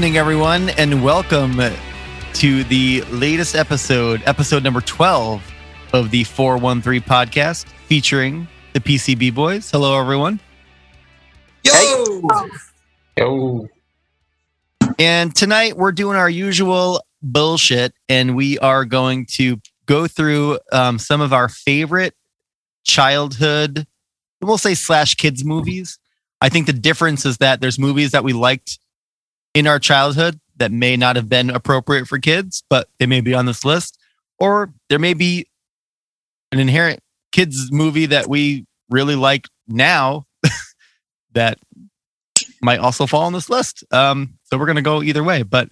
[0.00, 1.60] Good evening, everyone, and welcome
[2.32, 5.42] to the latest episode, episode number 12
[5.92, 9.70] of the 413 podcast featuring the PCB boys.
[9.70, 10.40] Hello, everyone.
[11.64, 12.22] Yo!
[13.18, 13.68] Yo.
[14.98, 20.98] And tonight we're doing our usual bullshit, and we are going to go through um,
[20.98, 22.14] some of our favorite
[22.84, 23.86] childhood,
[24.40, 25.98] we'll say slash kids movies.
[26.40, 28.78] I think the difference is that there's movies that we liked
[29.54, 33.34] in our childhood that may not have been appropriate for kids, but they may be
[33.34, 33.98] on this list,
[34.38, 35.46] or there may be
[36.52, 37.00] an inherent
[37.32, 40.26] kids movie that we really like now
[41.32, 41.58] that
[42.62, 43.84] might also fall on this list.
[43.90, 45.70] Um, so we're gonna go either way, but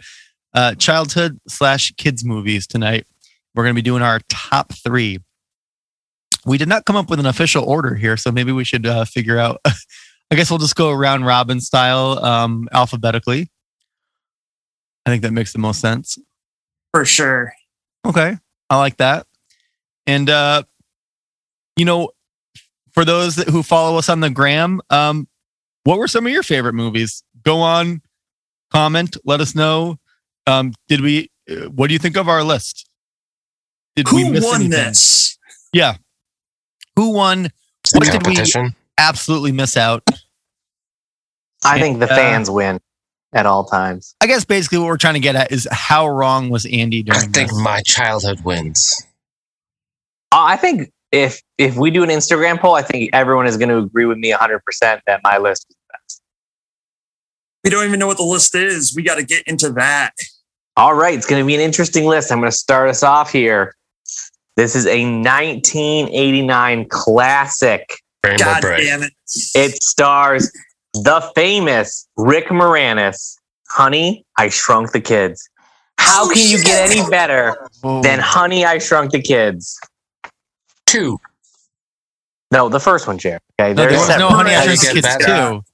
[0.55, 3.07] uh, childhood slash kids movies tonight.
[3.55, 5.19] We're gonna be doing our top three.
[6.47, 9.05] We did not come up with an official order here, so maybe we should uh,
[9.05, 9.61] figure out.
[10.31, 13.51] I guess we'll just go around Robin style, um, alphabetically.
[15.09, 16.19] I think that makes the most sense.
[16.93, 17.55] For sure.
[18.07, 18.37] Okay.
[18.69, 19.27] I like that.
[20.07, 20.65] And uh
[21.77, 22.11] you know,
[22.93, 25.27] for those that, who follow us on the gram, um
[25.85, 27.23] what were some of your favorite movies?
[27.43, 28.03] Go on,
[28.71, 29.99] comment, let us know.
[30.47, 32.87] Um did we uh, what do you think of our list?
[33.97, 34.71] Did Who we miss won anything?
[34.71, 35.39] this?
[35.73, 35.97] Yeah.
[36.97, 37.49] Who won?
[37.95, 40.03] What did we- Absolutely miss out.
[41.65, 42.79] I think the Uh, fans win
[43.33, 44.15] at all times.
[44.21, 47.21] I guess basically what we're trying to get at is how wrong was Andy I
[47.21, 47.61] think this?
[47.61, 49.05] my childhood wins.
[50.33, 53.71] Uh, I think if if we do an Instagram poll, I think everyone is going
[53.71, 56.23] to agree with me 100% that my list is the best.
[57.65, 58.95] We don't even know what the list is.
[58.95, 60.13] We got to get into that.
[60.77, 62.31] All right, it's going to be an interesting list.
[62.31, 63.75] I'm going to start us off here.
[64.57, 67.89] This is a 1989 classic.
[68.25, 68.83] Rainbow God Bright.
[68.83, 69.13] damn it.
[69.55, 70.51] It stars
[71.05, 73.37] the famous Rick Moranis.
[73.71, 75.49] Honey, I Shrunk the Kids.
[75.99, 78.01] How Oh, can you get any better Whoa.
[78.03, 79.79] than Honey, I Shrunk the Kids?
[80.87, 81.19] Two.
[82.51, 83.43] No, the first one, Jared.
[83.61, 85.51] Okay, No, there There's was no Honey I How do you Shrunk the Kids better?
[85.51, 85.65] too.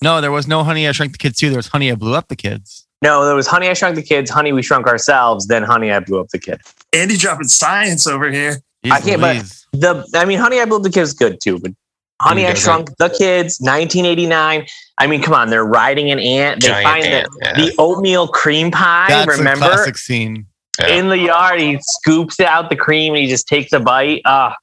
[0.00, 1.48] No, there was no Honey I Shrunk the Kids two.
[1.50, 2.86] There was Honey I Blew Up the Kids.
[3.02, 5.98] No, there was Honey, I Shrunk the Kids, Honey, We Shrunk Ourselves, then Honey, I
[6.00, 6.60] Blew Up the Kid.
[6.92, 8.58] Andy dropping science over here.
[8.90, 11.58] I can't, but- The, I mean, Honey, I Blew Up the Kid is good too,
[11.58, 11.72] but
[12.20, 12.54] Honey, I?
[12.54, 14.66] Shrunk the Kids, 1989.
[14.98, 16.60] I mean, come on, they're riding an ant.
[16.62, 17.52] They Giant find ant, the, yeah.
[17.54, 19.06] the oatmeal cream pie.
[19.08, 20.46] That's a remember classic scene.
[20.80, 20.88] Yeah.
[20.96, 24.22] in the yard, he scoops out the cream and he just takes a bite.
[24.24, 24.54] Ah,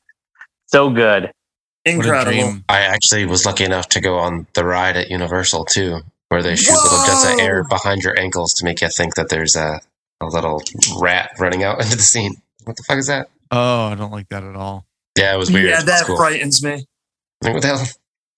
[0.67, 1.31] so good.
[1.85, 2.61] Incredible.
[2.67, 5.99] I actually was lucky enough to go on the ride at Universal too,
[6.29, 9.29] where they shoot little jets of air behind your ankles to make you think that
[9.29, 9.79] there's a,
[10.21, 10.61] a little
[10.99, 12.35] rat running out into the scene.
[12.63, 13.29] What the fuck is that?
[13.51, 14.85] Oh, I don't like that at all.
[15.17, 15.69] Yeah, it was weird.
[15.69, 16.17] Yeah, It's that cool.
[16.17, 16.85] frightens me.
[17.45, 17.87] Like, what the hell?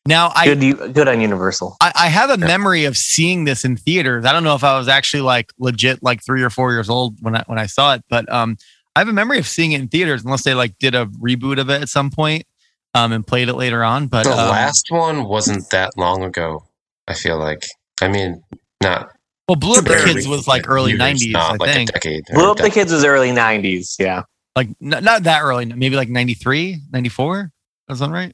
[0.05, 1.75] Now I, Good, you, good on Universal.
[1.81, 4.23] I I have a memory of seeing this in theaters.
[4.23, 7.17] I don't know if I was actually like legit like three or four years old
[7.21, 8.55] when I when I saw it, but um
[8.95, 11.59] I have a memory of seeing it in theaters unless they like did a reboot
[11.59, 12.45] of it at some point
[12.93, 14.07] um and played it later on.
[14.07, 16.63] But The um, last one wasn't that long ago.
[17.07, 17.63] I feel like.
[18.01, 18.41] I mean,
[18.81, 19.09] not
[19.47, 21.89] well, Blew Up the Kids was like early '90s, not I like think.
[21.89, 22.23] a decade.
[22.31, 22.73] or Blew Up the decade.
[22.73, 23.95] Kids was early 90s.
[23.97, 24.23] Yeah.
[24.55, 27.51] Like n- not that early, maybe like '93, '94.
[27.87, 28.33] That sound right?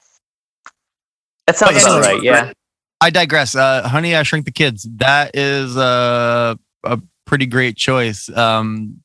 [1.48, 2.24] That sounds But about right.
[2.24, 2.54] Yeah.
[3.02, 3.56] I digress.
[3.56, 4.88] Uh, Honey, I Shrink the Kids.
[4.96, 8.30] That is uh, a pretty great choice.
[8.30, 9.02] Um,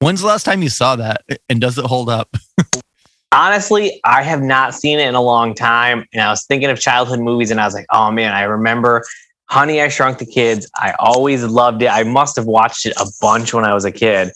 [0.00, 2.34] when's the last time you saw that, and does it hold up?
[3.32, 6.06] Honestly, I have not seen it in a long time.
[6.12, 9.04] And I was thinking of childhood movies and I was like, oh man, I remember
[9.48, 10.70] Honey, I Shrunk the Kids.
[10.76, 11.88] I always loved it.
[11.88, 14.32] I must have watched it a bunch when I was a kid.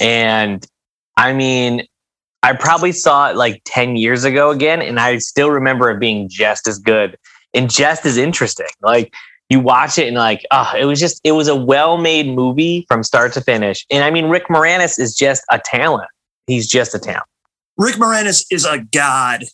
[0.00, 0.66] And
[1.16, 1.86] I mean,
[2.42, 4.82] I probably saw it like 10 years ago again.
[4.82, 7.16] And I still remember it being just as good
[7.54, 8.66] and just as interesting.
[8.80, 9.14] Like,
[9.48, 12.86] you watch it and like, oh, it was just, it was a well made movie
[12.88, 13.84] from start to finish.
[13.90, 16.08] And I mean, Rick Moranis is just a talent.
[16.46, 17.26] He's just a talent.
[17.76, 19.44] Rick Moranis is a god.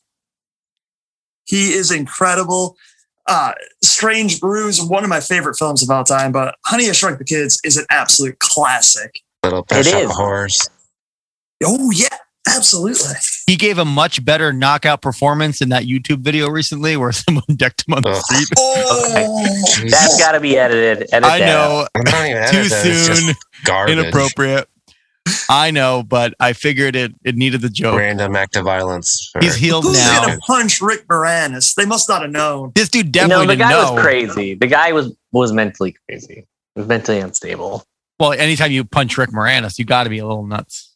[1.46, 2.76] He is incredible.
[3.26, 3.52] Uh,
[3.82, 7.25] Strange Brews, one of my favorite films of all time, but Honey, I Shrunk the
[7.25, 9.20] Kids is an absolute classic.
[9.43, 10.70] Little Pet It Shop of Horrors.
[11.64, 12.08] Oh, yeah,
[12.56, 13.14] absolutely.
[13.46, 17.84] He gave a much better knockout performance in that YouTube video recently, where someone decked
[17.88, 18.22] him on the Ugh.
[18.22, 18.48] street.
[18.58, 21.08] Oh, That's got to be edited.
[21.12, 21.48] Edit I that out.
[21.48, 23.34] know, I'm not even too edit that, it's just soon,
[23.64, 23.98] Garbage.
[23.98, 24.68] inappropriate.
[25.50, 27.98] I know, but I figured it it needed the joke.
[27.98, 29.28] Random act of violence.
[29.32, 30.24] for- He's healed who's now.
[30.24, 31.74] gonna punch Rick Moranis?
[31.74, 32.72] They must not have known.
[32.74, 33.46] This dude definitely.
[33.46, 33.92] No, definitely the didn't guy know.
[33.94, 34.54] was crazy.
[34.54, 36.46] The guy was was mentally crazy.
[36.76, 37.84] Was mentally unstable.
[38.18, 40.88] Well, anytime you punch Rick Moranis, you got to be a little nuts.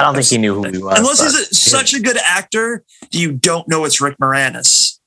[0.00, 0.98] I don't think he knew who he was.
[0.98, 4.98] Unless he's a, such a good actor, you don't know it's Rick Moranis.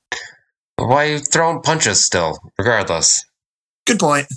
[0.76, 2.38] Why are you throwing punches still?
[2.58, 3.24] Regardless.
[3.86, 4.28] Good point.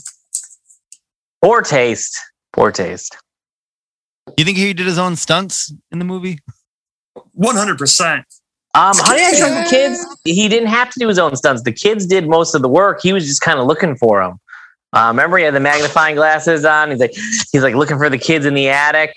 [1.43, 2.19] Poor taste.
[2.53, 3.15] Poor taste.
[4.35, 6.39] You think he did his own stunts in the movie?
[7.33, 8.25] One hundred percent.
[8.73, 10.17] Um, Honey I Shrunk the Kids.
[10.23, 11.61] He didn't have to do his own stunts.
[11.61, 12.99] The kids did most of the work.
[13.03, 14.39] He was just kind of looking for them.
[14.91, 16.89] Uh, remember, he had the magnifying glasses on.
[16.89, 17.13] He's like,
[17.51, 19.13] he's like looking for the kids in the attic.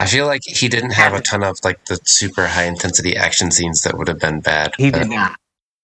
[0.00, 3.50] I feel like he didn't have a ton of like the super high intensity action
[3.50, 4.72] scenes that would have been bad.
[4.78, 5.38] He did not.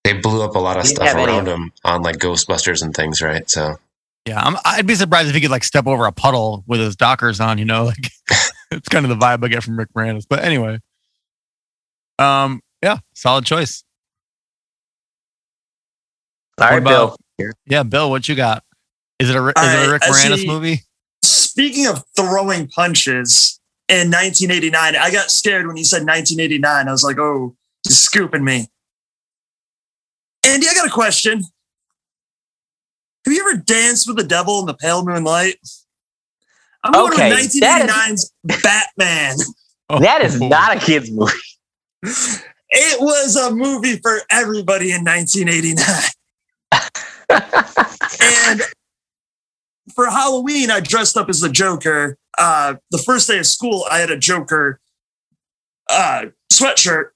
[0.05, 3.21] They blew up a lot of He stuff around him on like Ghostbusters and things,
[3.23, 3.49] right?
[3.51, 3.77] So
[4.27, 6.95] Yeah, I'm, I'd be surprised if he could like step over a puddle with his
[6.95, 7.59] Dockers on.
[7.59, 8.11] You know, like
[8.71, 10.25] it's kind of the vibe I get from Rick Moranis.
[10.29, 10.79] But anyway,
[12.19, 13.83] um, yeah, solid choice.
[16.61, 17.51] All right, about- Bill.
[17.67, 18.63] Yeah, Bill, what you got?
[19.19, 20.81] Is it a Ri- All is it a Rick I Moranis see- movie?
[21.25, 23.59] Speaking of throwing punches,
[23.89, 26.89] in 1989, I got scared when you said 1989.
[26.89, 28.69] I was like, oh, he's scooping me.
[30.47, 31.43] Andy, I got a question.
[33.25, 35.57] Have you ever danced with the devil in the pale moonlight?
[36.83, 38.33] I'm going Okay, with 1989's
[38.63, 39.37] Batman.
[40.01, 41.33] That is not a kids movie.
[42.71, 45.95] It was a movie for everybody in 1989.
[48.49, 48.63] and
[49.95, 52.17] for Halloween, I dressed up as the Joker.
[52.37, 54.81] Uh, the first day of school, I had a Joker
[55.89, 57.11] uh, sweatshirt.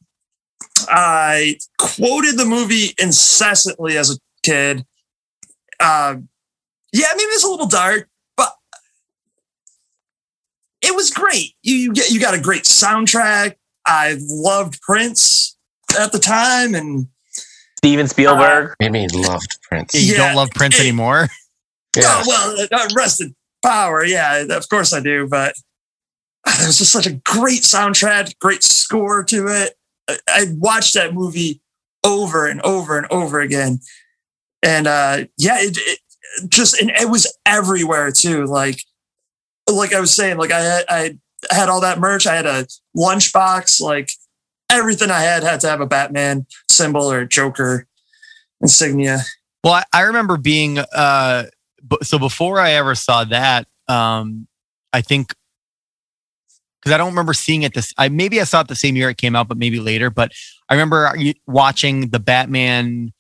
[0.89, 4.87] I quoted the movie incessantly as a kid.
[5.81, 6.17] Uh,
[6.93, 8.53] yeah, maybe it's a little dark, but
[10.83, 11.55] it was great.
[11.63, 13.57] You, you get you got a great soundtrack.
[13.85, 15.57] I loved Prince
[15.99, 17.09] at the time, and
[17.79, 18.75] Steven Spielberg.
[18.81, 19.95] made me loved Prince.
[19.95, 21.29] You Yeah, don't love Prince it- anymore.
[21.97, 22.05] Yeah.
[22.07, 24.05] Oh, well, uh, rested power.
[24.05, 25.27] Yeah, of course I do.
[25.29, 25.55] But
[26.47, 29.75] it was just such a great soundtrack, great score to it.
[30.09, 31.61] I, I watched that movie
[32.05, 33.81] over and over and over again.
[34.63, 35.99] And uh, yeah, it, it
[36.49, 38.45] just, and it was everywhere too.
[38.45, 38.81] Like,
[39.71, 41.15] like I was saying, like I had, I
[41.51, 42.27] had all that merch.
[42.27, 44.11] I had a lunchbox, like
[44.71, 47.87] everything I had had to have a Batman symbol or Joker
[48.61, 49.21] insignia.
[49.63, 51.45] Well, I, I remember being uh
[51.87, 54.47] b- so before I ever saw that, um
[54.93, 55.35] I think
[56.81, 59.11] because I don't remember seeing it this I maybe I saw it the same year
[59.11, 60.11] it came out, but maybe later.
[60.11, 60.33] But
[60.69, 61.13] I remember
[61.47, 63.13] watching the Batman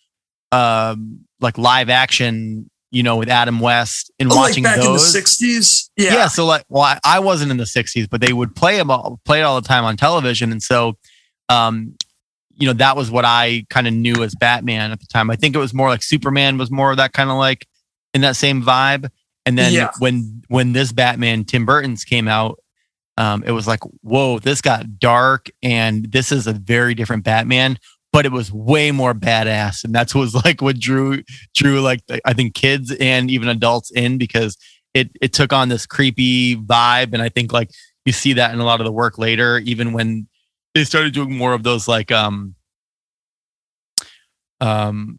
[0.52, 5.14] um like live action, you know, with Adam West and Oh, like watching back those.
[5.14, 5.90] in the 60s.
[5.96, 6.26] yeah.
[6.28, 9.20] so like well I, I wasn't in the 60s but they would play them all
[9.24, 10.96] play it all the time on television and so
[11.50, 11.94] um
[12.60, 15.36] you know that was what i kind of knew as batman at the time i
[15.36, 17.66] think it was more like superman was more of that kind of like
[18.14, 19.10] in that same vibe.
[19.46, 19.90] And then Yeah.
[19.98, 22.58] when when this batman tim burton's came out
[23.16, 27.78] um it was like whoa this got dark and this is a very different batman
[28.12, 29.84] but it was way more badass.
[29.84, 31.22] And that's what was like what drew
[31.54, 34.56] drew like i think kids and even adults in because
[34.94, 37.12] it it took on this creepy vibe.
[37.14, 37.70] And i think like
[38.04, 40.26] you see that in a lot of the work later even when
[40.74, 42.54] they started doing more of those like um
[44.60, 45.18] um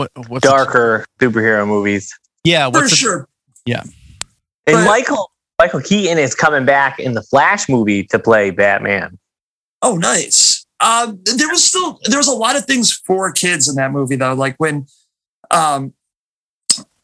[0.00, 2.12] what what's the- Darker superhero movies.
[2.44, 3.28] yeah For the- sure.
[3.66, 3.82] Yeah,
[4.66, 9.18] and But- Michael Michael Keaton is coming back in the Flash movie to play Batman.
[9.82, 10.64] Oh, nice.
[10.80, 14.16] Um, there was still there was a lot of things for kids in that movie
[14.16, 14.32] though.
[14.32, 14.86] Like when,
[15.50, 15.92] um,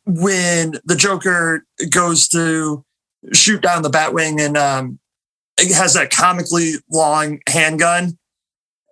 [0.07, 2.85] when the Joker goes to
[3.33, 4.99] shoot down the Batwing and um,
[5.59, 8.17] it has that comically long handgun.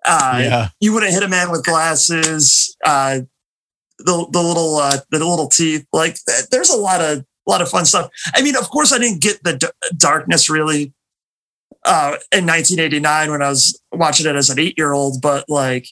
[0.05, 2.77] Uh, yeah you wouldn't hit a man with glasses.
[2.85, 3.21] Uh,
[3.99, 5.87] the the little uh, the little teeth.
[5.93, 6.19] Like
[6.51, 8.11] there's a lot of a lot of fun stuff.
[8.35, 10.93] I mean, of course, I didn't get the d- darkness really
[11.85, 15.21] uh, in 1989 when I was watching it as an eight year old.
[15.21, 15.89] But like,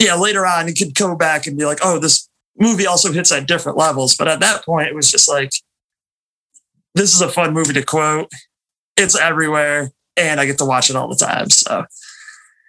[0.00, 3.32] yeah, later on, you could go back and be like, oh, this movie also hits
[3.32, 4.16] at different levels.
[4.16, 5.50] But at that point, it was just like,
[6.94, 8.30] this is a fun movie to quote.
[8.96, 11.50] It's everywhere, and I get to watch it all the time.
[11.50, 11.84] So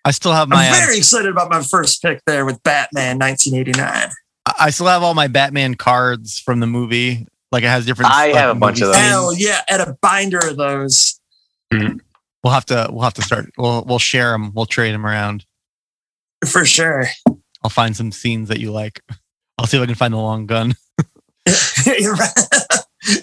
[0.04, 3.20] i still have my I'm uh, very excited about my first pick there with Batman
[3.20, 4.10] 1989.
[4.58, 8.12] I- i still have all my batman cards from the movie like it has different
[8.12, 8.96] I like, have a bunch of those.
[8.98, 11.20] Hell yeah, and a binder of those.
[11.72, 15.46] we'll have to we'll have to start we'll we'll share them we'll trade them around
[16.46, 17.06] For sure.
[17.64, 19.02] i'll find some scenes that you like
[19.58, 20.76] i'll see if i can find the long gun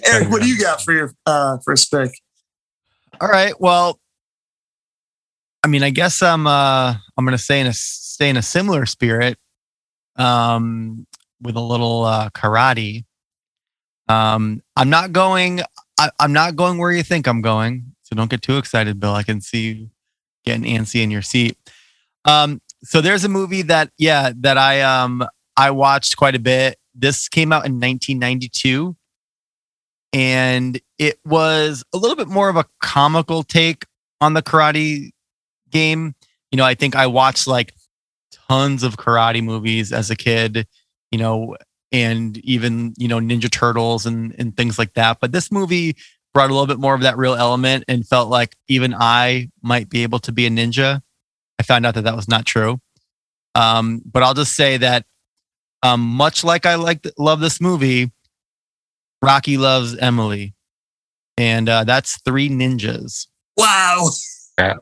[0.05, 2.09] Eric, what do you got for your uh, first pick?
[3.19, 3.53] All right.
[3.59, 3.99] Well,
[5.61, 8.85] I mean, I guess I'm uh I'm gonna stay in a stay in a similar
[8.85, 9.37] spirit,
[10.15, 11.05] um,
[11.43, 13.05] with a little uh, karate.
[14.09, 15.61] Um, I'm not going.
[15.99, 17.93] I, I'm not going where you think I'm going.
[18.03, 19.13] So don't get too excited, Bill.
[19.13, 19.89] I can see you
[20.45, 21.57] getting antsy in your seat.
[22.25, 25.25] Um, so there's a movie that yeah that I um
[25.57, 26.77] I watched quite a bit.
[26.95, 28.95] This came out in 1992.
[30.13, 33.85] and it was a little bit more of a comical take
[34.21, 35.11] on the karate
[35.71, 36.15] game.
[36.51, 37.73] You know, I think I watched like
[38.49, 40.67] tons of karate movies as a kid,
[41.13, 41.55] you know,
[41.91, 45.19] and even, you know, Ninja Turtles and, and things like that.
[45.21, 45.95] But this movie
[46.33, 49.89] brought a little bit more of that real element and felt like even I might
[49.89, 51.01] be able to be a ninja.
[51.59, 52.79] I found out that that was not true.
[53.53, 55.05] Um, but I'll just say that
[55.83, 58.11] um, much like I like love this movie,
[59.21, 60.55] Rocky loves Emily,
[61.37, 63.27] and uh, that's three ninjas.
[63.55, 64.09] Wow.
[64.57, 64.77] Yeah.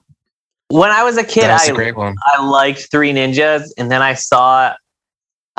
[0.69, 2.15] When I was a kid, That was I a great one.
[2.23, 4.77] I liked Three Ninjas, and then I saw it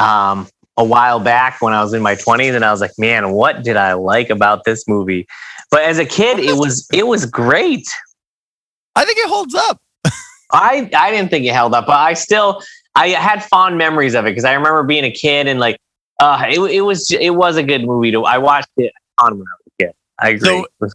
[0.02, 3.32] um, a while back when I was in my twenties, and I was like, "Man,
[3.32, 5.26] what did I like about this movie?"
[5.70, 7.86] But as a kid, it was it was great.
[8.96, 9.80] I think it holds up.
[10.52, 12.62] I I didn't think it held up, but I still
[12.94, 15.78] I had fond memories of it because I remember being a kid and like
[16.20, 19.46] uh, it it was it was a good movie to I watched it on when
[19.46, 19.92] I was a kid.
[20.18, 20.48] I agree.
[20.48, 20.94] So- It was-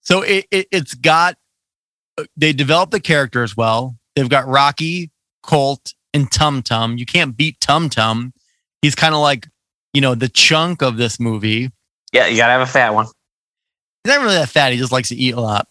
[0.00, 1.36] So it, it it's got
[2.36, 3.96] they developed the characters well.
[4.16, 5.10] They've got Rocky,
[5.42, 6.96] Colt, and Tum Tum.
[6.96, 8.32] You can't beat Tum Tum.
[8.82, 9.48] He's kind of like
[9.92, 11.70] you know the chunk of this movie.
[12.12, 13.06] yeah, you gotta have a fat one.
[14.04, 14.72] He's not really that fat.
[14.72, 15.68] He just likes to eat a lot.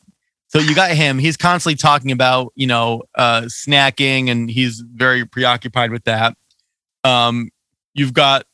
[0.49, 1.19] So you got him.
[1.19, 6.35] He's constantly talking about you know uh, snacking, and he's very preoccupied with that.
[7.03, 7.49] Um,
[7.93, 8.45] you've got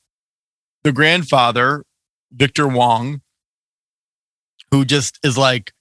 [0.83, 1.85] the grandfather,
[2.31, 3.21] Victor Wong,
[4.71, 5.71] who just is like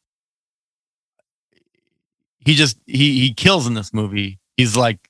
[2.45, 4.39] he just he he kills in this movie.
[4.57, 5.09] He's like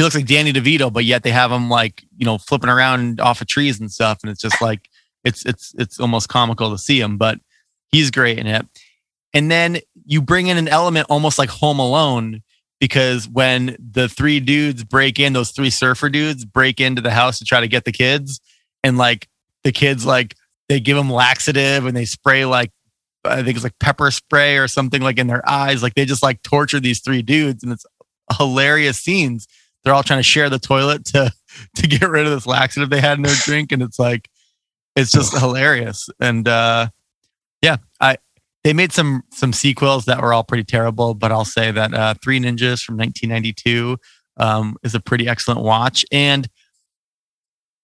[0.00, 3.20] he looks like Danny DeVito, but yet they have him like you know flipping around
[3.20, 4.88] off of trees and stuff, and it's just like
[5.24, 7.38] it's it's it's almost comical to see him, but
[7.88, 8.66] he's great in it.
[9.34, 12.42] And then you bring in an element almost like Home Alone
[12.80, 17.38] because when the three dudes break in, those three surfer dudes break into the house
[17.40, 18.40] to try to get the kids,
[18.82, 19.28] and like
[19.64, 20.34] the kids like
[20.70, 22.70] they give them laxative and they spray like
[23.22, 25.82] I think it's like pepper spray or something like in their eyes.
[25.82, 27.84] Like they just like torture these three dudes, and it's
[28.38, 29.46] hilarious scenes.
[29.82, 31.32] They're all trying to share the toilet to
[31.76, 34.28] to get rid of this laxative they had in their drink, and it's like
[34.96, 36.08] it's just hilarious.
[36.20, 36.88] And uh
[37.62, 38.18] yeah, I
[38.64, 42.14] they made some some sequels that were all pretty terrible, but I'll say that uh
[42.22, 43.96] Three Ninjas from 1992
[44.40, 46.04] um, is a pretty excellent watch.
[46.10, 46.48] And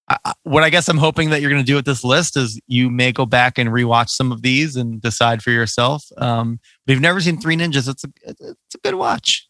[0.08, 2.60] I, what I guess I'm hoping that you're going to do with this list is
[2.66, 6.04] you may go back and rewatch some of these and decide for yourself.
[6.16, 9.45] Um, but if you've never seen Three Ninjas, it's a it's a good watch.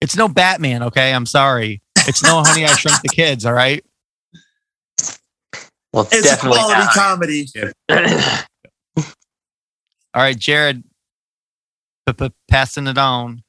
[0.00, 1.12] It's no Batman, okay?
[1.14, 1.82] I'm sorry.
[2.06, 3.84] It's no Honey I Shrunk the Kids, all right?
[5.92, 6.94] Well, it's, It's a definitely quality not.
[6.94, 7.48] comedy.
[10.14, 10.84] All right, Jared,
[12.06, 13.42] p- p- passing it on.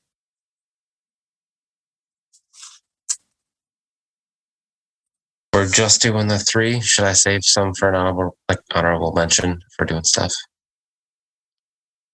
[5.53, 6.81] We're just doing the three.
[6.81, 10.33] Should I save some for an honorable, like honorable mention for doing stuff?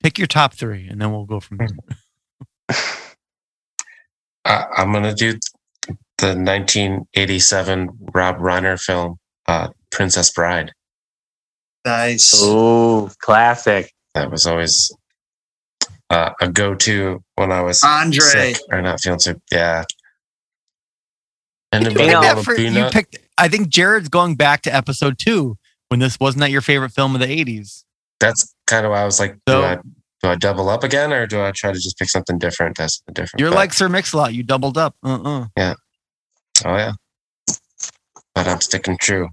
[0.03, 1.69] Pick your top three, and then we'll go from there.
[4.47, 5.33] Uh, I'm gonna do
[6.19, 10.71] the 1987 Rob Reiner film, uh, Princess Bride.
[11.85, 12.41] Nice.
[12.43, 13.91] Ooh, classic.
[14.15, 14.91] That was always
[16.09, 18.19] uh, a go-to when I was Andre.
[18.19, 19.35] sick or not feeling so.
[19.51, 19.83] Yeah.
[21.71, 23.17] And You the picked know, that for- you picked.
[23.37, 25.57] I think Jared's going back to episode two
[25.89, 27.83] when this wasn't that your favorite film of the '80s.
[28.19, 29.77] That's kind of why I was like, So- do I
[30.23, 32.77] do I double up again or do I try to just pick something different?
[32.77, 33.39] That's something different.
[33.39, 34.33] You're But- like Sir Mix-a-Lot.
[34.33, 34.95] You doubled up.
[35.03, 35.47] Uh-uh.
[35.57, 35.73] Yeah.
[36.65, 36.93] Oh yeah,
[38.33, 39.29] but I'm sticking true.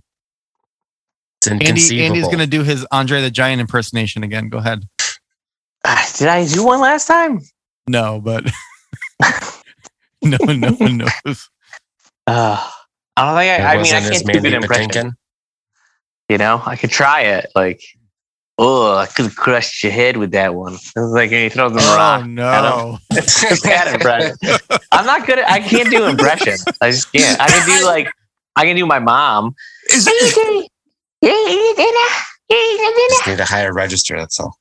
[1.41, 2.05] It's Andy.
[2.05, 4.49] Andy's going to do his Andre the Giant impersonation again.
[4.50, 4.85] Go ahead.
[5.87, 7.41] Ah, Did I do one last time?
[7.87, 8.45] No, but
[10.23, 11.49] no, no one knows.
[12.26, 12.71] Uh,
[13.17, 13.75] I don't think It I.
[13.75, 14.91] I mean, I can't do good Mandy impression.
[14.91, 15.12] Patinkin.
[16.31, 17.50] You know, I could try it.
[17.55, 17.83] Like,
[18.58, 20.75] oh, I could have crushed your head with that one.
[20.75, 22.26] It was like when he throws them Oh rock.
[22.26, 22.99] no!
[23.11, 24.37] It's bad impression.
[24.92, 25.50] I'm not good at.
[25.50, 26.54] I can't do impression.
[26.80, 27.40] I just can't.
[27.40, 28.08] I can do like.
[28.56, 29.54] I can do my mom.
[29.92, 30.68] Is it,
[31.23, 34.16] Just need a higher register.
[34.16, 34.56] That's all.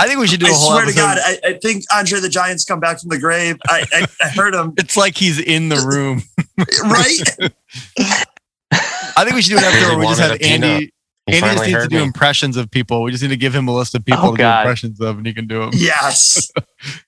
[0.00, 0.94] I think we should do a I whole I swear to.
[0.94, 3.56] God, I, I think Andre the Giant's come back from the grave.
[3.68, 6.22] I, I, I heard him, it's like he's in the room.
[6.84, 7.50] right?
[8.72, 10.70] I think we should do an episode Really where we just have wanted a peanut.
[10.70, 10.92] Andy.
[11.28, 12.02] He Andy just needs to do me.
[12.02, 13.02] impressions of people.
[13.02, 14.56] We just need to give him a list of people Oh, to God.
[14.56, 15.70] do impressions of, and he can do them.
[15.74, 16.50] Yes.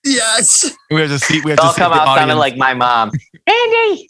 [0.03, 0.69] Yes.
[0.89, 1.39] We have to see.
[1.41, 3.09] We have I'll to see come the out sounding like my mom.
[3.47, 4.09] Andy,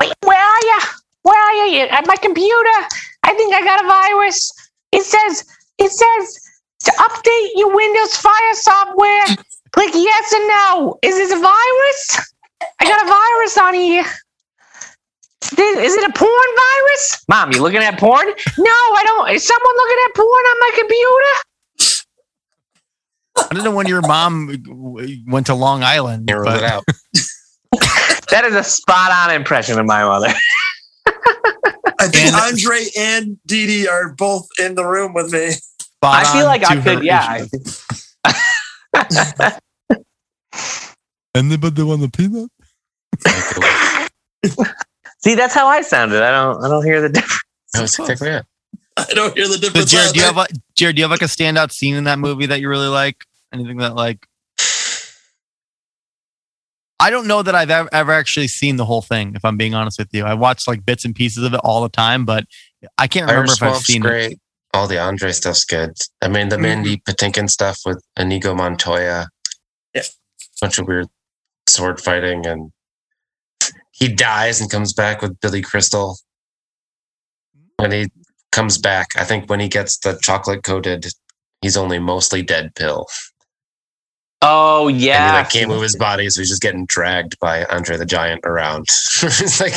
[0.00, 0.80] wait, where are you?
[1.22, 1.82] Where are you?
[1.82, 2.78] At my computer.
[3.22, 4.50] I think I got a virus.
[4.90, 5.44] It says
[5.78, 6.40] it says
[6.84, 9.24] to update your Windows Fire software.
[9.72, 10.98] Click yes or no.
[11.02, 12.32] Is this a virus?
[12.80, 14.04] I got a virus on here.
[15.52, 17.24] Is it a porn virus?
[17.28, 18.26] Mom, you looking at porn?
[18.26, 18.34] No,
[18.72, 19.30] I don't.
[19.30, 21.34] Is someone looking at porn on my computer?
[23.38, 26.28] I don't know when your mom went to Long Island.
[26.28, 26.84] He ruled but it out.
[28.30, 30.26] That is a spot on impression of my mother.
[32.00, 35.50] I think And- Andre and Dee Dee are both in the room with me.
[36.02, 37.46] I feel like I could, yeah.
[38.24, 39.58] I
[41.34, 42.50] Anybody want a peanut?
[45.26, 46.22] See, that's how I sounded.
[46.22, 47.42] I don't I don't hear the difference.
[47.72, 48.46] That was exactly it.
[48.96, 49.90] I don't hear the So difference.
[49.90, 52.20] Jared, do you have a, Jared, do you have like a standout scene in that
[52.20, 53.24] movie that you really like?
[53.52, 54.24] Anything that like?
[57.00, 59.34] I don't know that I've ever, ever actually seen the whole thing.
[59.34, 61.82] If I'm being honest with you, I watch like bits and pieces of it all
[61.82, 62.44] the time, but
[62.96, 64.38] I can't remember Irish if I've Swamp's seen it.
[64.74, 65.90] All the Andre stuff's good.
[66.22, 66.62] I mean, the mm-hmm.
[66.62, 69.26] Mandy Patinkin stuff with Inigo Montoya.
[69.92, 70.02] Yeah.
[70.60, 71.08] Bunch of weird
[71.66, 72.70] sword fighting, and
[73.96, 76.18] he dies and comes back with Billy Crystal.
[77.78, 78.06] When he
[78.52, 81.06] comes back, I think when he gets the chocolate coated,
[81.62, 83.06] he's only mostly dead pill.
[84.42, 85.32] Oh And he yeah.
[85.32, 88.82] like can't move his body, so he's just getting dragged by Andre the Giant around.
[89.22, 89.74] it's like,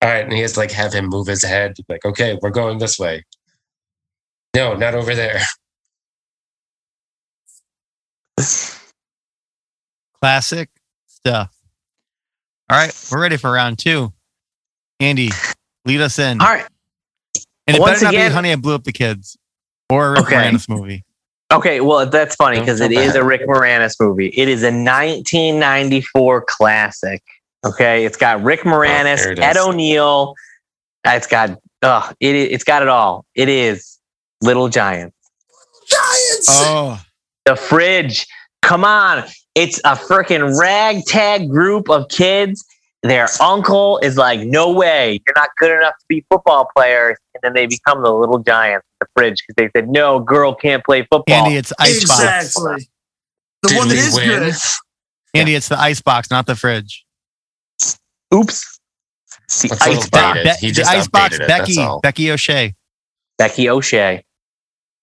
[0.00, 1.76] all right, and he has to like have him move his head.
[1.90, 3.22] Like, okay, we're going this way.
[4.56, 5.42] No, not over there.
[10.20, 10.70] Classic
[11.06, 11.61] stuff.
[12.70, 14.12] All right, we're ready for round two.
[15.00, 15.30] Andy,
[15.84, 16.40] lead us in.
[16.40, 16.66] All right.
[17.66, 19.36] And it Once better not again- be Honey, I Blew Up the Kids
[19.90, 20.34] or a Rick Okay.
[20.36, 21.04] Moranis movie.
[21.52, 23.20] Okay, well that's funny because feel it is bad.
[23.22, 24.28] a Rick Moranis movie.
[24.28, 27.22] It is a 1994 classic.
[27.64, 29.44] Okay, it's got Rick Moranis, there it is.
[29.44, 30.34] Ed O'Neill.
[31.04, 32.34] It's got uh, it.
[32.34, 33.26] It's got it all.
[33.34, 33.98] It is
[34.40, 35.14] Little Giants.
[35.88, 36.46] Giants.
[36.50, 37.00] Oh,
[37.44, 38.26] The fridge.
[38.62, 42.64] Come on, it's a freaking ragtag group of kids.
[43.02, 47.40] Their uncle is like, "No way, you're not good enough to be football players," and
[47.42, 48.86] then they become the Little Giants.
[49.00, 52.20] At the fridge because they said, "No, girl can't play football." Andy, it's Icebox.
[52.20, 52.88] exactly.
[53.62, 54.26] The Did one that we is win?
[54.28, 54.54] good.
[55.34, 57.04] Andy, it's the Icebox, not the fridge.
[58.34, 58.78] Oops.
[59.62, 60.38] The That's icebox.
[60.38, 60.56] dated.
[60.60, 61.76] He the Icebox, Becky.
[62.02, 62.74] Becky O'Shea.
[63.36, 64.24] Becky O'Shea.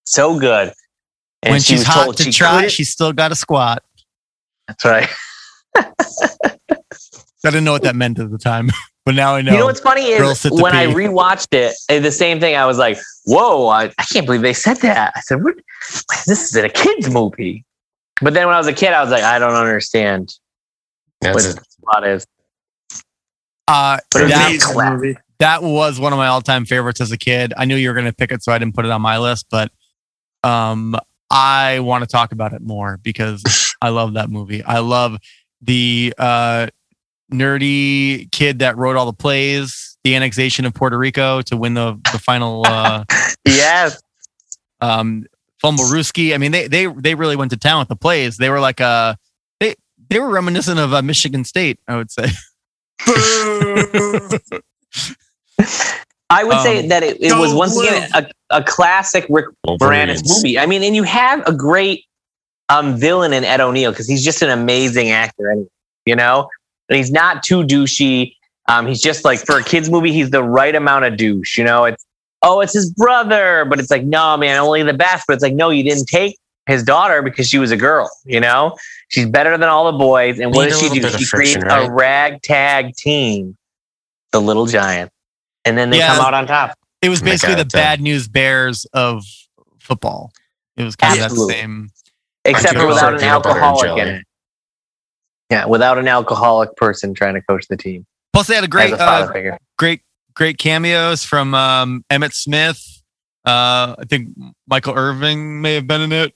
[0.06, 0.74] So good.
[1.44, 3.84] And when she she's hot told to she try, she's still got a squat.
[4.70, 5.10] That's right.
[5.76, 8.70] I didn't know what that meant at the time,
[9.06, 9.52] but now I know.
[9.54, 10.94] You know what's funny is sit to when I pee.
[10.94, 12.56] rewatched it, eh, the same thing.
[12.56, 13.68] I was like, "Whoa!
[13.68, 15.56] I, I can't believe they said that." I said, what?
[16.28, 17.66] "This is a kids movie."
[18.22, 20.34] But then when I was a kid, I was like, "I don't understand
[21.22, 21.56] That's what it.
[21.56, 22.28] the plot is."
[23.68, 24.94] uh, that, Amazing clap.
[24.94, 25.18] movie.
[25.40, 27.54] that was one of my all-time favorites as a kid.
[27.58, 29.18] I knew you were going to pick it, so I didn't put it on my
[29.18, 29.46] list.
[29.50, 29.72] But
[30.44, 30.96] um,
[31.32, 33.44] I want to talk about it more because
[33.82, 34.64] I love that movie.
[34.64, 35.18] I love
[35.62, 36.68] the uh,
[37.32, 42.00] nerdy kid that wrote all the plays, the annexation of Puerto Rico to win the
[42.12, 42.66] the final.
[42.66, 43.06] Uh,
[43.46, 44.02] Yes.
[44.82, 45.26] um
[45.64, 46.34] Fumbleruski.
[46.34, 48.38] I mean, they they they really went to town with the plays.
[48.38, 49.16] They were like uh
[49.60, 49.76] they
[50.10, 52.28] they were reminiscent of uh, Michigan State, I would say.
[56.30, 56.36] Boo.
[56.36, 57.88] I would say Um, that it, it was once Blue.
[57.88, 60.60] again a, a classic Rick Moranis movie.
[60.60, 62.06] I mean, and you have a great
[62.70, 65.68] um, villain in Ed O'Neill because he's just an amazing actor, anyway,
[66.06, 66.48] you know?
[66.88, 68.36] And he's not too douchey.
[68.68, 71.64] Um, he's just like, for a kid's movie, he's the right amount of douche, you
[71.64, 71.86] know?
[71.86, 72.06] It's,
[72.44, 73.66] oh, it's his brother.
[73.66, 75.26] But it's like, no, man, only the best.
[75.28, 76.38] But it's like, no, you didn't take
[76.68, 78.78] his daughter because she was a girl, you know?
[79.08, 80.40] She's better than all the boys.
[80.40, 81.02] And what Need does she do?
[81.02, 81.92] bit of She creates friction, a right?
[81.92, 83.58] ragtag team,
[84.32, 85.12] the Little Giants.
[85.70, 86.16] And then they Yeah.
[86.16, 86.76] come out on top.
[87.04, 89.24] It was basically the bad news bears of
[89.80, 90.32] football.
[90.76, 91.90] It was kind of that same.
[92.44, 94.26] except for without an peanut butter and alcoholic in it.
[95.52, 98.94] Yeah, without an alcoholic person trying to coach the team Plus, they had a great,
[98.94, 100.02] a uh, great,
[100.36, 102.82] great cameos from um, Emmitt Smith.
[103.46, 104.30] Uh, I think
[104.68, 106.34] Michael Irvin may have been in it.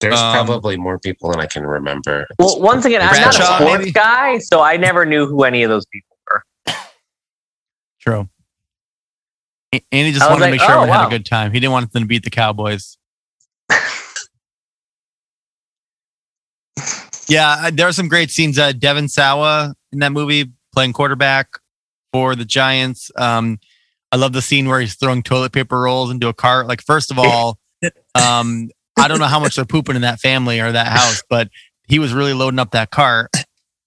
[0.00, 2.26] There's Um, probably more people than I can remember.
[2.38, 3.92] Well, once again, I'm not a sports maybe?
[3.92, 6.74] guy, so I never knew who any of those people were.
[8.00, 8.28] True.
[9.72, 11.52] A- he just wanted to make sure oh, everyone had a good time.
[11.52, 12.98] He didn't want them to beat the Cowboys.
[17.28, 18.58] yeah, there are some great scenes.
[18.58, 21.48] Uh, Devon Sawa in that movie playing quarterback
[22.12, 23.10] for the Giants.
[23.16, 23.60] Um,
[24.12, 26.66] I love the scene where he's throwing toilet paper rolls into a cart.
[26.66, 27.58] Like, first of all,
[28.14, 31.48] um, I don't know how much they're pooping in that family or that house, but
[31.86, 33.30] he was really loading up that cart.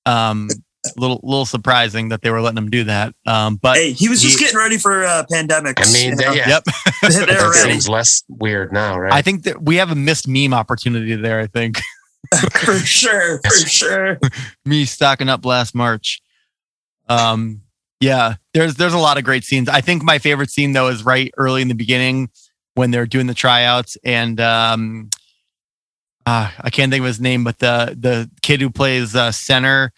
[0.05, 0.49] Um,
[0.97, 3.15] little little surprising that they were letting him do that.
[3.25, 5.79] Um, but hey, he was just he- getting ready for uh, pandemic.
[5.79, 6.31] I mean, you know?
[6.33, 6.63] yeah, yep.
[7.01, 9.13] they're that ready seems less weird now, right?
[9.13, 11.39] I think that we have a missed meme opportunity there.
[11.39, 11.79] I think
[12.51, 14.19] for sure, for sure.
[14.65, 16.21] me stocking up last March.
[17.07, 17.61] Um,
[17.99, 19.69] Yeah, there's there's a lot of great scenes.
[19.69, 22.29] I think my favorite scene though is right early in the beginning
[22.75, 25.09] when they're doing the tryouts and um
[26.25, 29.91] uh, I can't think of his name, but the the kid who plays uh, center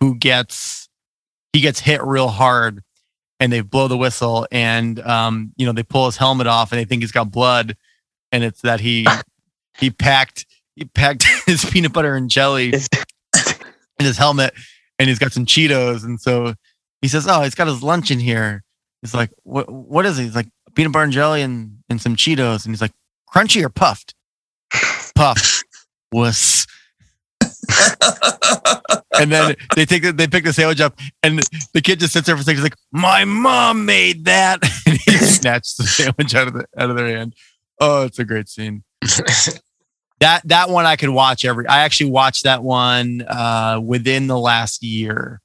[0.00, 0.88] who gets
[1.52, 2.82] he gets hit real hard
[3.40, 6.80] and they blow the whistle and um you know they pull his helmet off and
[6.80, 7.76] they think he's got blood
[8.32, 9.06] and it's that he
[9.78, 14.54] he packed he packed his peanut butter and jelly in his helmet
[14.98, 16.54] and he's got some Cheetos and so
[17.00, 18.62] he says, "Oh, he's got his lunch in here."
[19.02, 19.70] He's like, "What?
[19.70, 22.80] What is it?" He's like, "Peanut butter and jelly and and some Cheetos." And he's
[22.80, 22.92] like,
[23.32, 24.14] "Crunchy or puffed?"
[25.14, 25.62] Puff.
[26.12, 26.66] Wuss.
[29.18, 31.38] And then they take the, they pick the sandwich up, and
[31.72, 32.56] the kid just sits there for a second.
[32.56, 36.90] He's like, "My mom made that," and he snatched the sandwich out of the out
[36.90, 37.34] of their hand.
[37.80, 38.84] Oh, it's a great scene.
[40.20, 41.66] That that one I could watch every.
[41.68, 45.40] I actually watched that one uh, within the last year.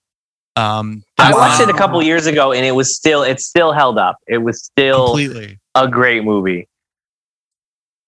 [0.55, 3.71] Um, I watched one- it a couple years ago, and it was still it still
[3.71, 4.17] held up.
[4.27, 5.59] It was still completely.
[5.75, 6.67] a great movie.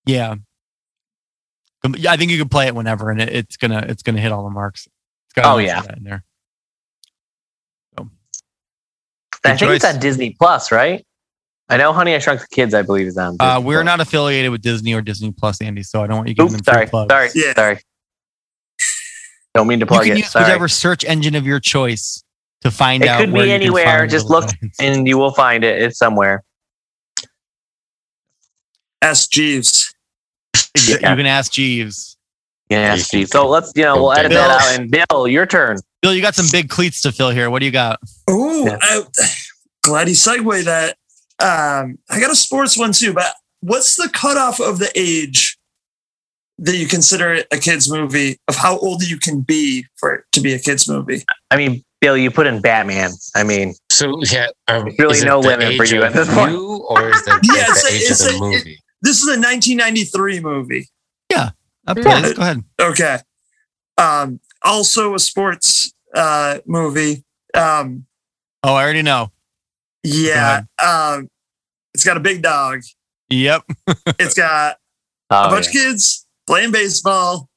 [0.05, 0.35] Yeah.
[1.97, 4.31] Yeah, I think you can play it whenever, and it, it's gonna it's gonna hit
[4.31, 4.87] all the marks.
[5.38, 5.82] It's got Oh, yeah.
[5.82, 6.24] that in there.
[7.98, 8.04] I
[9.52, 9.93] Good think it's choice.
[9.93, 11.06] on Disney Plus, right?
[11.69, 13.38] I know Honey I Shrunk the Kids, I believe, is on.
[13.39, 13.86] Uh, we're Plus.
[13.86, 16.62] not affiliated with Disney or Disney Plus, Andy, so I don't want you giving Oops,
[16.62, 17.12] them free sorry, plugs.
[17.12, 17.54] sorry, Yeah.
[17.54, 17.80] sorry.
[19.54, 20.17] Don't mean to You can it.
[20.19, 20.45] use Sorry.
[20.45, 22.24] whichever search engine of your choice
[22.62, 23.19] to find It out.
[23.19, 24.78] could be where you anywhere, just look- Giants.
[24.80, 25.82] and you will find it.
[25.82, 26.43] It's somewhere.
[29.02, 29.93] Ask Jeeves.
[30.88, 30.93] Yeah.
[31.12, 32.14] You can ask Jeeves.
[32.69, 33.28] Yeah, Steve.
[33.28, 34.41] So let's, you know, we'll edit Bill.
[34.41, 34.80] that out.
[34.80, 35.78] And Bill, your turn.
[36.01, 37.49] Bill, you got some big cleats to fill here.
[37.49, 37.99] What do you got?
[38.30, 38.78] Ooh, Yeah.
[38.82, 39.04] I,
[39.84, 40.97] glad you segue that.
[41.39, 45.58] Um, I got a sports one too, but what's the cutoff of the age
[46.60, 48.38] that you consider it a kids movie?
[48.47, 51.23] Of how old you can be for it to be a kids movie?
[51.51, 53.12] I mean, Bill, you put in Batman.
[53.36, 56.51] I mean, So yeah, um, really no limit for you at this point.
[56.54, 58.80] you, or is it Yeah, the it's a- age it's of the a- movie?
[59.01, 60.88] This is a 1993 movie.
[61.88, 62.21] Uh, Yeah.
[62.21, 62.63] please, Go ahead.
[62.80, 63.17] Okay.
[63.98, 67.24] Um, also a sports uh, movie.
[67.54, 68.06] Um,
[68.63, 69.32] Oh, I already know.
[70.04, 70.63] yeah.
[70.84, 71.30] Um,
[71.93, 72.82] it's got a big dog.
[73.30, 73.63] Yep.
[74.19, 74.78] It's got
[75.30, 75.82] a oh, bunch yeah.
[75.82, 77.50] of kids playing baseball.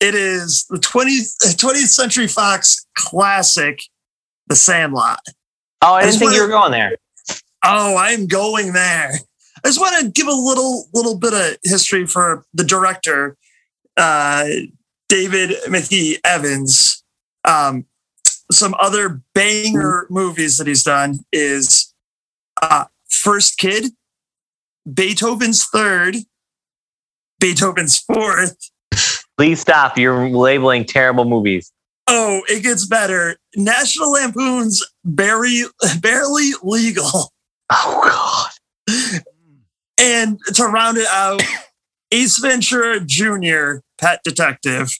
[0.00, 3.82] It is the 20th, 20th Century Fox classic,
[4.48, 5.20] The Sandlot.
[5.82, 6.96] oh, I I didn't just think you were going there.
[7.62, 9.12] Oh, I'm going there.
[9.64, 13.36] I just want to give a little little bit of history for the director,
[13.96, 14.46] uh,
[15.08, 17.02] David Mickey Evans.
[17.44, 17.86] Um,
[18.50, 21.94] some other banger movies that he's done is
[22.62, 23.92] uh, First Kid,
[24.92, 26.16] Beethoven's Third,
[27.38, 28.56] Beethoven's Fourth.
[29.36, 29.96] Please stop.
[29.96, 31.72] You're labeling terrible movies.
[32.06, 33.36] Oh, it gets better.
[33.56, 35.62] National Lampoon's Barely
[36.00, 37.32] Barely Legal.
[37.72, 38.50] Oh
[38.88, 39.20] God.
[40.00, 41.42] And to round it out,
[42.10, 44.90] Ace Ventura Jr., Pet Detective.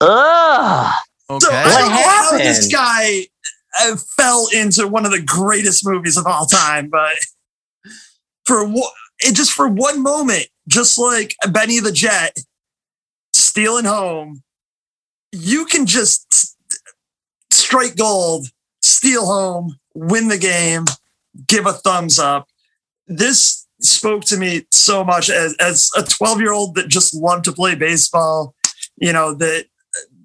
[0.00, 0.94] Ugh.
[1.30, 1.46] Okay.
[1.46, 3.26] So I don't know how this guy
[3.80, 7.16] uh, fell into one of the greatest movies of all time, but
[8.44, 12.36] for one, it just for one moment, just like Benny the Jet
[13.32, 14.42] stealing home,
[15.30, 16.56] you can just
[17.50, 18.48] strike gold,
[18.82, 20.84] steal home, win the game,
[21.46, 22.48] give a thumbs up.
[23.06, 27.44] This spoke to me so much as, as a 12 year old that just loved
[27.44, 28.54] to play baseball,
[28.96, 29.66] you know, that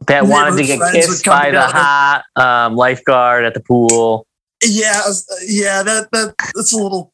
[0.08, 4.26] That wanted to get friends kissed by the hot um, lifeguard at the pool.
[4.65, 5.13] Yeah, uh,
[5.46, 7.13] yeah, that that that's a little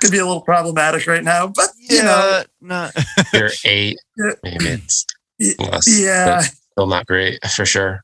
[0.00, 2.90] could be a little problematic right now, but you know, no.
[3.32, 4.32] You're eight, Yeah.
[4.42, 5.06] maybe it's
[5.40, 8.02] y- yeah, but still not great for sure.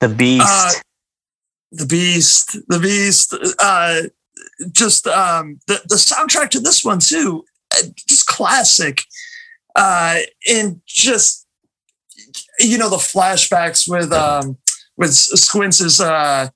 [0.00, 0.46] The beast.
[0.48, 0.70] Uh,
[1.72, 3.34] the beast, the beast.
[3.58, 4.02] Uh,
[4.72, 9.02] just um, the the soundtrack to this one too, uh, just classic,
[9.76, 11.46] uh, and just
[12.60, 14.56] you know the flashbacks with um
[14.96, 16.48] with Squints's uh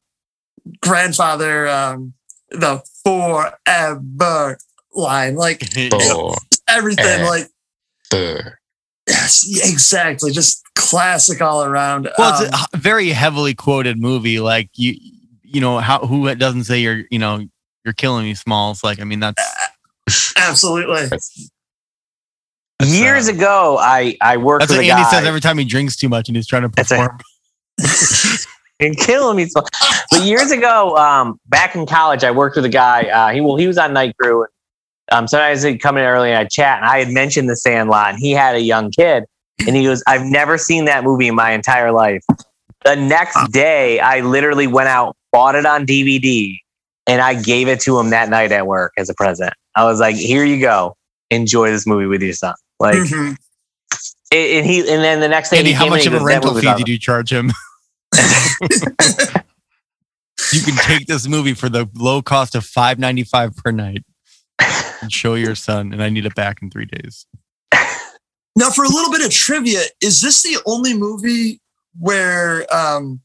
[0.81, 2.13] grandfather, um,
[2.51, 4.59] the forever
[4.95, 6.35] line, like Oh,
[6.69, 7.49] everything, like
[8.11, 8.59] brr.
[9.09, 12.09] yes, exactly, just classic all around.
[12.19, 14.41] Well, it's Um, a h- very heavily quoted movie.
[14.41, 14.97] Like you,
[15.43, 17.47] you know, how who doesn't say you're, you know,
[17.87, 18.85] you're killing me, Smalls?
[18.85, 19.43] Like, I mean, that's,
[20.37, 21.07] absolutely.
[21.07, 21.51] that's,
[22.85, 25.11] Years uh, ago, I I worked That's with what a Andy guy.
[25.11, 27.19] says every time he drinks too much and he's trying to perform.
[28.81, 29.47] and killing me.
[29.47, 29.63] So,
[30.11, 33.05] but years ago, um, back in college, I worked with a guy.
[33.05, 34.43] Uh, he well, he was on night crew.
[34.43, 34.51] And,
[35.11, 38.11] Um, sometimes he'd come in early and I'd chat, and I had mentioned the Sandlot,
[38.11, 39.25] and he had a young kid,
[39.67, 42.23] and he goes, "I've never seen that movie in my entire life."
[42.85, 46.59] The next day, I literally went out, bought it on DVD,
[47.07, 49.53] and I gave it to him that night at work as a present.
[49.75, 50.97] I was like, "Here you go,
[51.31, 53.37] enjoy this movie with your son." Like, Mhm.
[54.33, 56.55] and and he, and then the next day, Andy, he how much of a rental
[56.55, 57.53] fee did you charge him?
[60.53, 64.05] you can take this movie for the low cost of five ninety five per night
[65.03, 67.27] and show your son, and I need it back in three days.
[68.59, 71.61] Now, for a little bit of trivia, is this the only movie
[71.99, 73.21] where um,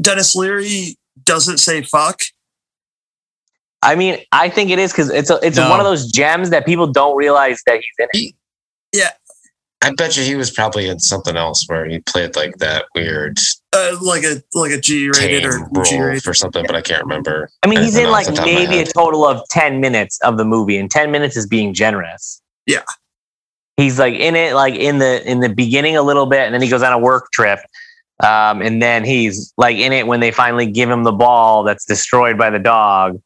[0.00, 2.22] Denis Leary doesn't say fuck?
[3.82, 5.68] I mean, I think it is because it's a, it's No.
[5.70, 8.34] one of those gems that people don't realize that he's in it.
[8.92, 9.10] Yeah.
[9.82, 13.38] I bet you he was probably in something else where he played like that weird
[13.74, 17.02] Uh, like a like a G rated or G rated for something, but I can't
[17.02, 17.50] remember.
[17.62, 20.18] I mean, he's in like the top of my maybe a total of 10 minutes
[20.22, 22.40] of the movie, and 10 minutes is being generous.
[22.66, 22.82] Yeah.
[23.76, 26.62] He's like in it, like in the in the beginning a little bit, and then
[26.62, 27.60] he goes on a work trip.
[28.24, 31.84] Um, and then he's like in it when they finally give him the ball that's
[31.84, 33.20] destroyed by the dog.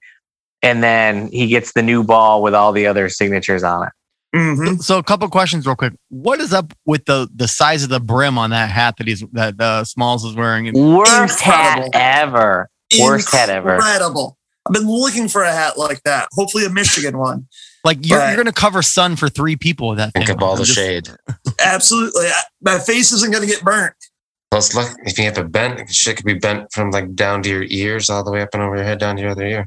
[0.62, 3.92] And then he gets the new ball with all the other signatures on it.
[4.37, 5.94] hmm So, a couple questions, real quick.
[6.11, 9.25] What is up with the the size of the brim on that hat that he's
[9.33, 10.68] that uh, Smalls is wearing?
[10.68, 11.90] And Worst hat Incredible.
[11.94, 12.68] ever.
[13.01, 13.75] Worst hat ever.
[13.77, 14.37] Incredible.
[14.68, 16.29] I've been looking for a hat like that.
[16.33, 17.49] Hopefully, a Michigan one.
[17.83, 18.27] like you're, Right.
[18.29, 20.12] you're going to cover sun for three people with that.
[20.12, 21.09] Think thing of all the I'm just- shade.
[21.59, 22.27] Absolutely.
[22.27, 23.94] I- My face isn't going to get burnt.
[24.51, 27.49] Plus, look, if you have a bent, shit could be bent from like down to
[27.49, 29.66] your ears all the way up and over your head down to your other ear.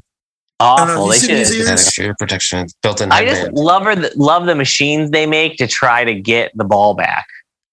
[0.64, 1.08] I don't know, Awful.
[1.08, 1.30] They should.
[1.30, 1.68] these It ears?
[1.70, 2.66] has extra protection.
[2.82, 3.94] Built in I just love her.
[4.16, 7.26] Love the machines they make to try to get the ball back.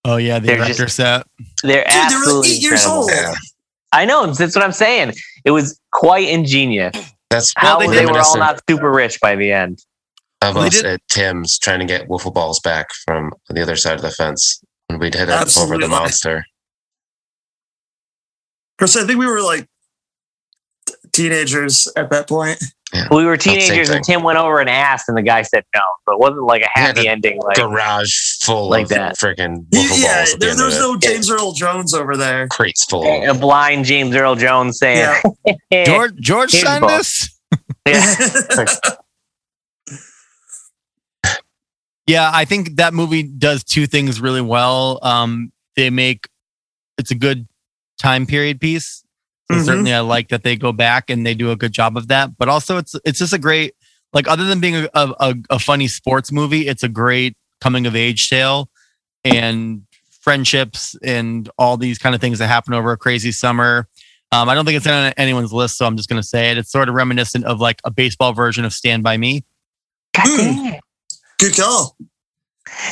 [0.05, 1.25] Oh yeah, the They're erector just- set.
[1.63, 3.01] They're Dude, they were like absolutely eight years incredible.
[3.03, 3.11] old.
[3.11, 3.33] Yeah.
[3.93, 4.27] I know.
[4.27, 5.13] That's what I'm saying.
[5.45, 6.95] It was quite ingenious.
[7.29, 9.83] That's How they they, were all not super rich by the end.
[10.41, 13.75] of Well, us did- at Tim's trying to get wiffle balls back from the other
[13.75, 16.43] side of the fence when we'd hit it over the monster.
[18.77, 19.67] Chris, I think we were like
[20.87, 22.63] t- teenagers at that point.
[23.09, 24.03] We were teenagers, and.
[24.03, 25.81] Tim went over and asked, and the guy said no.
[26.05, 27.39] So it wasn't like a happy the ending.
[27.41, 29.17] Like Garage full like of that.
[29.17, 30.79] freaking Yeah, wiffle yeah, balls there, end there of was it.
[30.79, 32.47] no James Earl Jones over there.
[32.49, 33.03] Crates full.
[33.05, 35.21] a blind James Earl Jones saying,
[35.71, 35.83] Yeah.
[35.85, 37.29] George George signed this.
[37.87, 38.15] Yeah.
[42.07, 44.99] Yeah, I think that movie does two things really well.
[45.01, 46.27] Um, they make
[46.97, 47.47] it's a good
[47.99, 49.00] time period piece.
[49.51, 49.65] So Mhm.
[49.65, 52.37] certainly, I like that they go back and they do a good job of that.
[52.37, 53.73] But also, it's it's just a great
[54.13, 57.95] like other than being a, a, a funny sports movie, it's a great coming of
[57.95, 58.69] age tale
[59.23, 59.83] and
[60.21, 63.87] friendships and all these kind of things that happen over a crazy summer.
[64.31, 66.57] Um, I don't think it's on anyone's list, so I'm just going to say it.
[66.57, 69.43] It's sort of reminiscent of like a baseball version of Stand by Me.
[70.15, 70.37] God Hmm.
[70.37, 70.81] dang it.
[71.39, 71.97] Good call.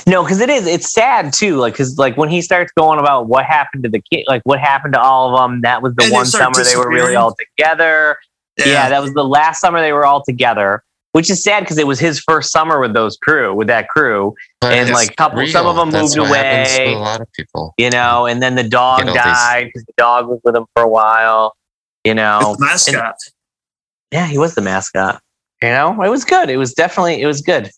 [0.07, 0.67] No, because it is.
[0.67, 1.55] It's sad too.
[1.57, 4.59] Like, because like when he starts going about what happened to the kid, like what
[4.59, 5.61] happened to all of them.
[5.61, 8.17] That was the And one start summer they were really all together.
[8.57, 8.89] Yeah.
[8.89, 11.99] that was the last summer they were all together, which is sad because it was
[11.99, 15.75] his first summer with those crew, with that crew, But and, like, couple- some of
[15.77, 16.85] them That's moved what happens away.
[16.85, 17.73] to a lot of people.
[17.77, 18.25] you know.
[18.25, 20.89] And then the dog Get all died because the dog was with him for a
[20.89, 21.55] while,
[22.03, 22.39] you know.
[22.51, 23.15] It's mascot.
[24.11, 25.21] Yeah, he was the mascot.
[25.61, 26.49] You know, it was good.
[26.49, 27.69] It was definitely it was good.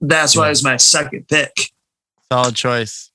[0.00, 1.52] That's why it was my second pick.
[2.30, 3.10] Solid choice.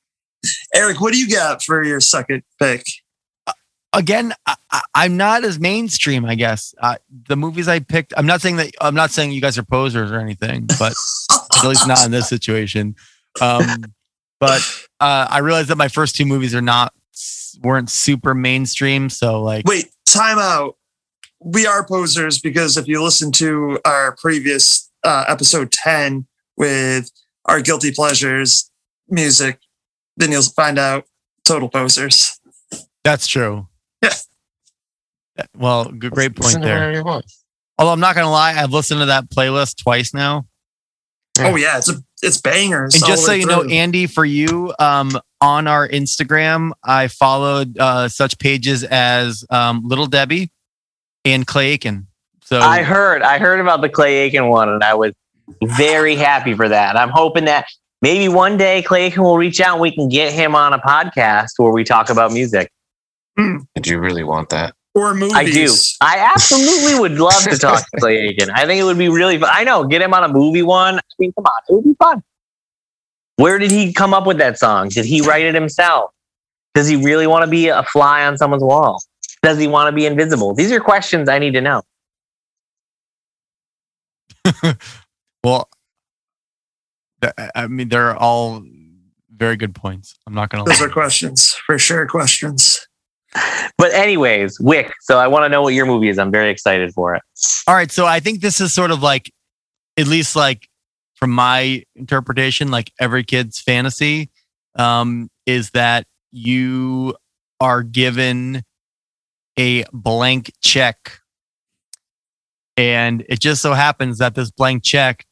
[0.74, 2.84] Eric, what do you got for your second pick?
[3.94, 6.26] again, I, I, I'm not as mainstream.
[6.26, 6.96] I guess uh,
[7.28, 8.14] the movies I picked.
[8.16, 8.72] I'm not saying that.
[8.80, 10.94] I'm not saying you guys are posers or anything, but
[11.32, 12.96] at least not in this situation.
[13.40, 13.94] Um,
[14.40, 14.62] but
[15.00, 16.94] uh, I realized that my first two movies are not
[17.62, 19.10] weren't super mainstream.
[19.10, 20.78] So like, Wait, time out.
[21.44, 26.28] We are posers because if you listen to our previous uh, episode 10
[26.62, 27.12] with
[27.46, 28.72] our guilty pleasures
[29.10, 29.60] music,
[30.16, 31.06] then you'll find out
[31.44, 32.40] total posers.
[33.04, 33.68] that's true.
[34.02, 34.14] Yeah.
[35.58, 36.76] Well, good, great point Listen there.
[36.76, 37.26] whatever you want.
[37.78, 40.46] Although I'm not gonna lie, I've listened to that playlist twice now.
[41.40, 42.94] Oh yeah, it's a it's bangers.
[42.94, 43.64] And just so way you know.
[43.64, 50.06] Andy, for you, um, on our Instagram, I followed uh, such pages as um, Little
[50.06, 50.52] Debbie
[51.26, 52.08] and Clay Aiken.
[52.44, 55.14] So I heard I heard about the Clay Aiken one, and I was
[55.64, 56.98] very happy for that.
[56.98, 57.66] I'm hoping that
[58.02, 60.80] maybe one day Clay Aiken will reach out and we can get him on a
[60.80, 62.72] podcast where we talk about music.
[63.38, 63.60] Hmm.
[63.76, 64.74] Did you really want that?
[64.94, 65.36] or movies.
[65.36, 65.74] I do.
[66.02, 68.50] I absolutely would love to talk to Clay Aiken.
[68.50, 69.50] I think it would be really fun.
[69.52, 70.96] I know, get him on a movie one.
[70.98, 72.24] I mean, come on, it would be fun.
[73.38, 74.90] Where did he come up with that song?
[74.90, 76.12] Did he write it himself?
[76.74, 79.02] Does he really want to be a fly on someone's wall?
[79.42, 80.54] Does he want to be invisible?
[80.54, 81.82] These are questions I need to know.
[85.44, 85.70] well,
[87.22, 88.64] th- I mean, they're all
[89.36, 90.16] very good points.
[90.28, 90.64] I'm not gonna.
[90.66, 90.88] Those lie.
[90.88, 92.06] are questions for sure.
[92.08, 92.88] Questions.
[93.78, 94.94] But anyways, Wick.
[95.02, 96.20] So I want to know what your movie is.
[96.20, 97.22] I'm very excited for it.
[97.68, 99.32] All right, so I think this is sort of like,
[99.98, 100.68] at least like
[101.16, 104.30] from my interpretation, like every kid's fantasy,
[104.76, 107.16] um, is that you
[107.60, 108.64] are given
[109.58, 111.20] a blank check,
[112.76, 115.26] and it just so happens that this blank check,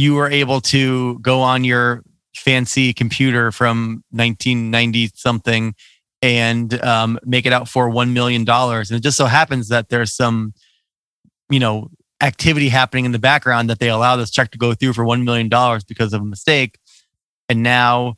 [0.00, 2.02] you were able to go on your
[2.34, 5.74] fancy computer from 1990 something
[6.22, 8.90] and um, make it out for one million dollars.
[8.90, 10.54] And it just so happens that there's some,
[11.50, 11.90] you know,
[12.22, 15.24] activity happening in the background that they allow this check to go through for one
[15.24, 16.78] million dollars because of a mistake.
[17.48, 18.16] And now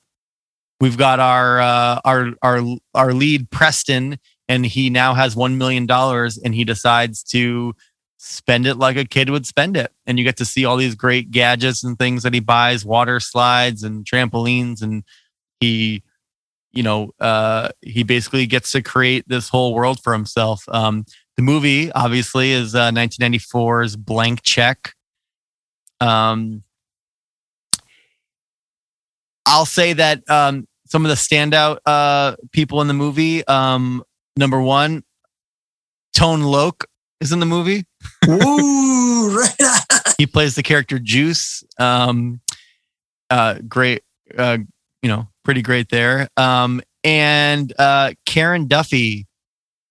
[0.81, 2.63] we've got our uh, our our
[2.95, 4.19] our lead Preston,
[4.49, 7.75] and he now has one million dollars, and he decides to
[8.25, 9.93] spend it like a kid would spend it.
[10.07, 13.19] And you get to see all these great gadgets and things that he buys, water
[13.19, 15.03] slides and trampolines, and
[15.61, 16.03] he
[16.73, 20.65] you know, uh, he basically gets to create this whole world for himself.
[20.69, 21.05] Um,
[21.37, 24.95] the movie, obviously, is uh, 1994's Blank Check.
[26.01, 26.63] Um,
[29.45, 33.47] I'll say that um, some of the standout uh, people in the movie.
[33.47, 34.03] Um,
[34.37, 35.05] number one,
[36.17, 36.87] Tone Loc
[37.21, 37.85] is in the movie.
[38.29, 40.15] Ooh, right.
[40.19, 41.65] He plays the character Juice.
[41.79, 42.41] Um,
[43.31, 44.03] uh, great,
[44.37, 44.59] uh,
[45.03, 46.29] you know, pretty great there.
[46.37, 49.27] Um, and uh, Karen Duffy,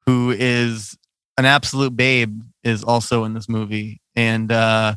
[0.06, 0.98] who is
[1.38, 4.96] an absolute babe, is also in this movie, and uh,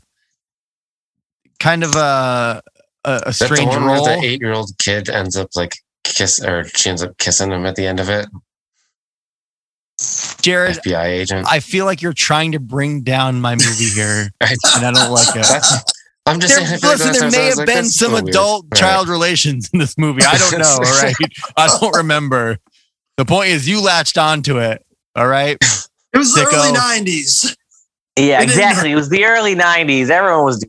[1.58, 2.62] kind of a
[3.04, 4.04] a, a Is that the one role.
[4.04, 7.50] where the eight year old kid ends up like kiss or she ends up kissing
[7.50, 8.26] him at the end of it?
[10.44, 11.46] Jared, FBI agent.
[11.50, 15.10] I feel like you're trying to bring down my movie here, I, and I don't
[15.12, 15.46] like it.
[16.26, 16.74] I'm just There, saying.
[16.74, 18.28] I feel like listen, there may have like, been some so weird.
[18.28, 18.80] adult Right.
[18.80, 20.22] child relations in this movie.
[20.22, 20.64] I don't know.
[20.74, 21.14] All right.
[21.56, 22.58] I don't remember.
[23.16, 24.84] The point is, you latched onto it.
[25.16, 25.56] All right.
[25.60, 27.56] It was the early '90s.
[28.18, 28.92] Yeah, It exactly.
[28.92, 30.08] It was the early '90s.
[30.10, 30.64] Everyone was.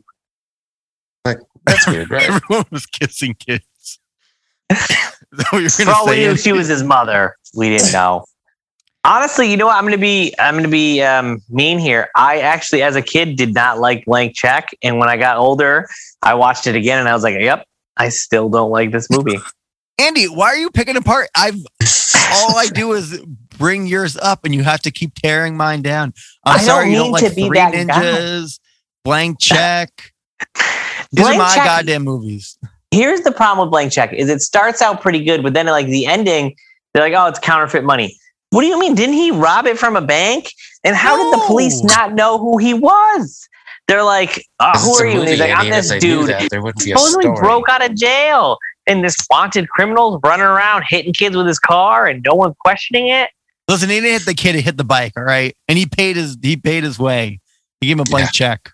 [1.64, 2.22] That's weird, right?
[2.30, 3.64] Everyone was kissing kids.
[4.70, 4.78] Is
[5.32, 6.26] that what you're For all we say?
[6.28, 7.36] knew, she was his mother.
[7.54, 8.24] We didn't know.
[9.06, 9.76] Honestly, you know what?
[9.76, 12.08] I'm gonna be I'm gonna be um, mean here.
[12.16, 15.88] I actually, as a kid, did not like Blank Check, and when I got older,
[16.22, 17.64] I watched it again, and I was like, "Yep,
[17.96, 19.38] I still don't like this movie."
[20.00, 21.28] Andy, why are you picking apart?
[21.36, 21.54] I've
[22.32, 23.22] all I do is
[23.56, 26.12] bring yours up, and you have to keep tearing mine down.
[26.44, 27.84] I'm I don't sorry you don't like to be Three that guy.
[27.84, 28.58] Ninjas,
[29.04, 29.90] Blank Check.
[31.12, 32.58] These Blank are my Check- goddamn movies.
[32.90, 35.86] Here's the problem with Blank Check: is it starts out pretty good, but then like
[35.86, 36.56] the ending,
[36.92, 38.18] they're like, "Oh, it's counterfeit money."
[38.56, 38.94] What do you mean?
[38.94, 40.50] Didn't he rob it from a bank?
[40.82, 43.46] And how did the police not know who he was?
[43.86, 46.00] They're like, oh, This "Who is a are you?" And he's like, "I'm this if
[46.00, 49.14] they knew dude." that, there wouldn't be a supposedly broke out of jail and this
[49.28, 53.28] wanted criminals running around hitting kids with his car and no one questioning it.
[53.68, 55.12] Listen, he didn't hit the kid; he hit the bike.
[55.18, 57.40] All right, and he paid his he paid his way.
[57.82, 58.70] He gave him a blank check.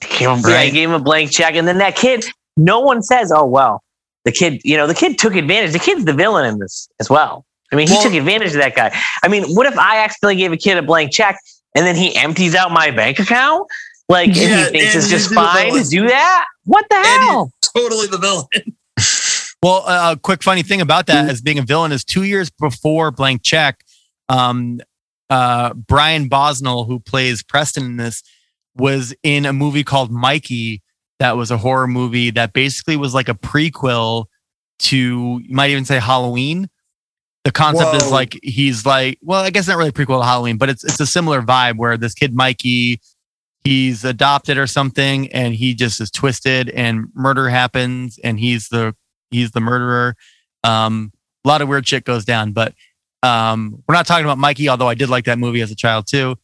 [0.00, 0.64] He gave him, yeah, Right.
[0.64, 2.24] he gave him a blank check, and then that kid,
[2.56, 3.82] no one says, "Oh well."
[4.24, 5.72] The kid, you know, the kid took advantage.
[5.72, 7.44] The kid's the villain in this as well.
[7.72, 8.96] I mean, he Well- took advantage of that guy.
[9.22, 11.38] I mean, what if I accidentally gave a kid a blank check
[11.74, 13.66] and then he empties out my bank account?
[14.08, 16.46] Like, and he thinks and it's just fine to do that?
[16.64, 17.52] What the And hell?
[17.76, 18.46] Totally the villain.
[19.62, 21.30] Well, uh, a quick funny thing about that Mm-hmm.
[21.30, 23.84] as being a villain is two years before Blank Check,
[24.30, 24.80] um,
[25.28, 28.22] uh, Brian Bonsall, who plays Preston in this,
[28.74, 30.82] was in a movie called Mikey.
[31.18, 34.24] That was a horror movie that basically was like a prequel
[34.78, 34.96] to,
[35.44, 36.70] you might even say Halloween.
[37.44, 40.58] The concept is like he's like, well, I guess not really a prequel to Halloween,
[40.58, 43.00] but it's it's a similar vibe where this kid Mikey,
[43.64, 48.94] he's adopted or something, and he just is twisted, and murder happens, and he's the
[49.30, 50.16] he's the murderer.
[50.64, 51.12] Um,
[51.44, 52.74] a lot of weird shit goes down, but
[53.22, 56.06] um, we're not talking about Mikey, although I did like that movie as a child
[56.06, 56.36] too.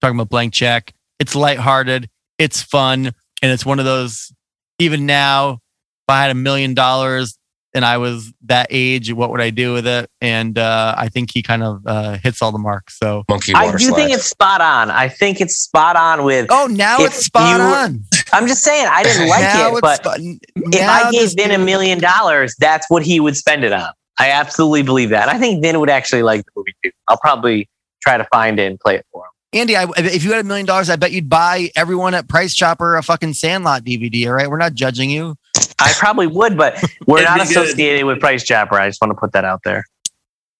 [0.00, 0.94] talking about Blank Check.
[1.18, 3.06] It's lighthearted, it's fun,
[3.42, 4.32] and it's one of those.
[4.78, 7.38] Even now, if I had a million dollars
[7.76, 10.10] and I was that age, what would I do with it?
[10.20, 12.98] And uh, I think he kind of uh, hits all the marks.
[12.98, 13.96] So, Monkey I do slide.
[13.96, 14.90] think it's spot on.
[14.90, 16.46] I think it's spot on with.
[16.50, 18.02] oh, now it's spot you- on.
[18.32, 21.52] I'm just saying, I didn't like now it, but spot- if I gave this Vin
[21.52, 23.90] a million dollars, that's what he would spend it on.
[24.18, 25.28] I absolutely believe that.
[25.28, 26.90] I think Vin would actually like the movie too.
[27.08, 27.68] I'll probably
[28.02, 29.30] try to find it and play it for him.
[29.52, 32.54] Andy, I, if you had a million dollars, I bet you'd buy everyone at Price
[32.54, 34.26] Chopper a fucking Sandlot DVD.
[34.26, 35.36] All right, we're not judging you.
[35.78, 37.64] I probably would, but we're not be good.
[37.64, 38.76] associated with Price Chopper.
[38.76, 39.84] I just want to put that out there.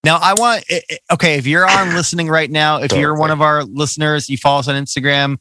[0.04, 0.64] Now, I want
[1.12, 1.36] okay.
[1.36, 4.68] If you're on listening right now, if you're one of our listeners, you follow us
[4.68, 5.38] on Instagram.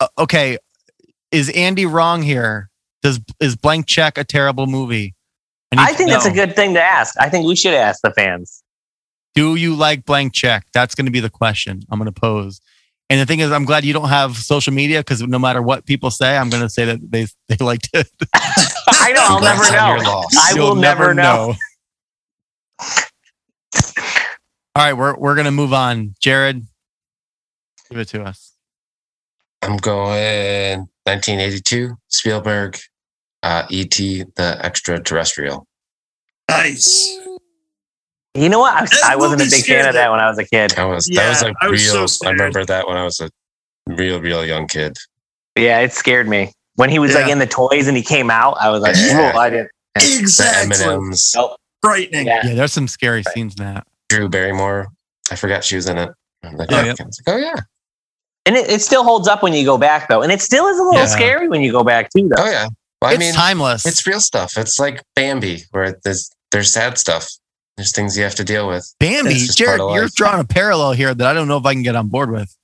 [0.00, 0.58] uh, okay,
[1.32, 2.68] is Andy wrong here?
[3.02, 5.14] Does is Blank Check a terrible movie?
[5.76, 7.14] need I think that's a good thing to ask.
[7.20, 8.62] I think we should ask the fans.
[9.34, 10.66] Do you like blank check?
[10.72, 12.60] That's going to be the question I'm going to pose.
[13.08, 15.86] And the thing is, I'm glad you don't have social media because no matter what
[15.86, 18.10] people say, I'm going to say that they they liked it.
[19.06, 19.20] I know.
[19.22, 20.24] I'll never Congrats on your know.
[20.36, 21.54] I will You'll never know.
[24.74, 26.16] All right, we're we're gonna move on.
[26.20, 26.66] Jared,
[27.88, 28.54] give it to us.
[29.62, 32.78] I'm going 1982 Spielberg,
[33.44, 34.24] uh, E.T.
[34.34, 35.68] the Extraterrestrial.
[36.50, 37.16] Nice.
[38.34, 38.74] You know what?
[38.74, 40.72] I, That I wasn't a big fan of that when I was a kid.
[40.72, 42.08] That was Yeah, that was a I was so real.
[42.24, 43.30] I remember that when I was a
[43.86, 44.96] real, real young kid.
[45.56, 48.56] Yeah, it scared me when he was like in the toys and he came out.
[48.60, 49.32] I was like, Yeah.
[49.32, 49.70] "Whoa!" I didn't.
[49.96, 50.84] The Exactly.
[50.84, 51.34] M&Ms.
[51.82, 52.26] Frightening.
[52.26, 52.46] Yeah.
[52.46, 53.86] Yeah, there's some scary scenes in that.
[54.08, 54.88] Drew Barrymore.
[55.30, 56.10] I forgot she was in it.
[56.44, 56.94] Like, oh, yeah.
[56.98, 57.54] Like, oh yeah,
[58.44, 60.78] And it, it still holds up when you go back though, and it still is
[60.78, 61.06] a little Yeah.
[61.06, 62.28] scary when you go back too.
[62.28, 62.42] Though.
[62.44, 62.68] oh yeah.
[63.02, 63.84] Well, I it's mean, timeless.
[63.84, 64.56] it's real stuff.
[64.56, 67.28] It's like Bambi, where there's there's sad stuff.
[67.76, 68.90] There's things you have to deal with.
[69.00, 69.34] Bambi.
[69.54, 72.08] Jared, you're drawing a parallel here that I don't know if I can get on
[72.08, 72.54] board with.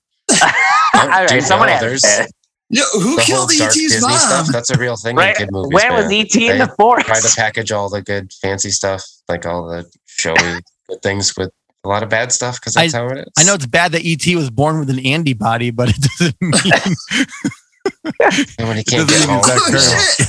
[0.95, 2.33] All right, dude, someone no, has there's-
[2.73, 2.87] say it.
[2.95, 4.19] Yo, who The killed dark ET's Disney mom?
[4.19, 4.47] stuff.
[4.53, 5.31] That's a real thing Right.
[5.31, 5.73] in kid movies.
[5.75, 6.13] When was man.
[6.21, 7.07] ET in the forest?
[7.07, 10.37] Try to package all the good fancy stuff, like all the showy
[10.89, 11.51] good things, with
[11.85, 13.25] a lot of bad stuff because that's how it is.
[13.39, 16.37] I know it's bad that ET was born with an Andy body, but it doesn't
[16.41, 16.73] mean
[18.59, 19.43] And when he can't get doesn't mean home,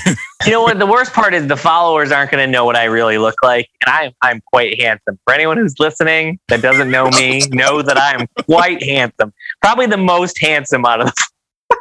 [0.08, 0.16] Oh,
[0.46, 0.80] You know what?
[0.80, 3.70] The worst part is the followers aren't going to know what I really look like,
[3.86, 5.20] and I'm I'm quite handsome.
[5.26, 9.32] For anyone who's listening that doesn't know me, know that I'm quite handsome.
[9.62, 11.26] Probably the most handsome out of the.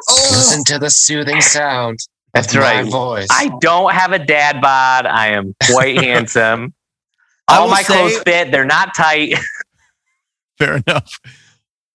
[0.09, 1.93] Listen to the soothing sound.
[1.93, 1.99] of
[2.43, 2.83] That's right.
[2.83, 3.27] My voice.
[3.31, 5.05] I don't have a dad bod.
[5.05, 6.73] I am quite handsome.
[7.47, 8.51] I All my say- clothes fit.
[8.51, 9.35] They're not tight.
[10.57, 11.19] fair enough.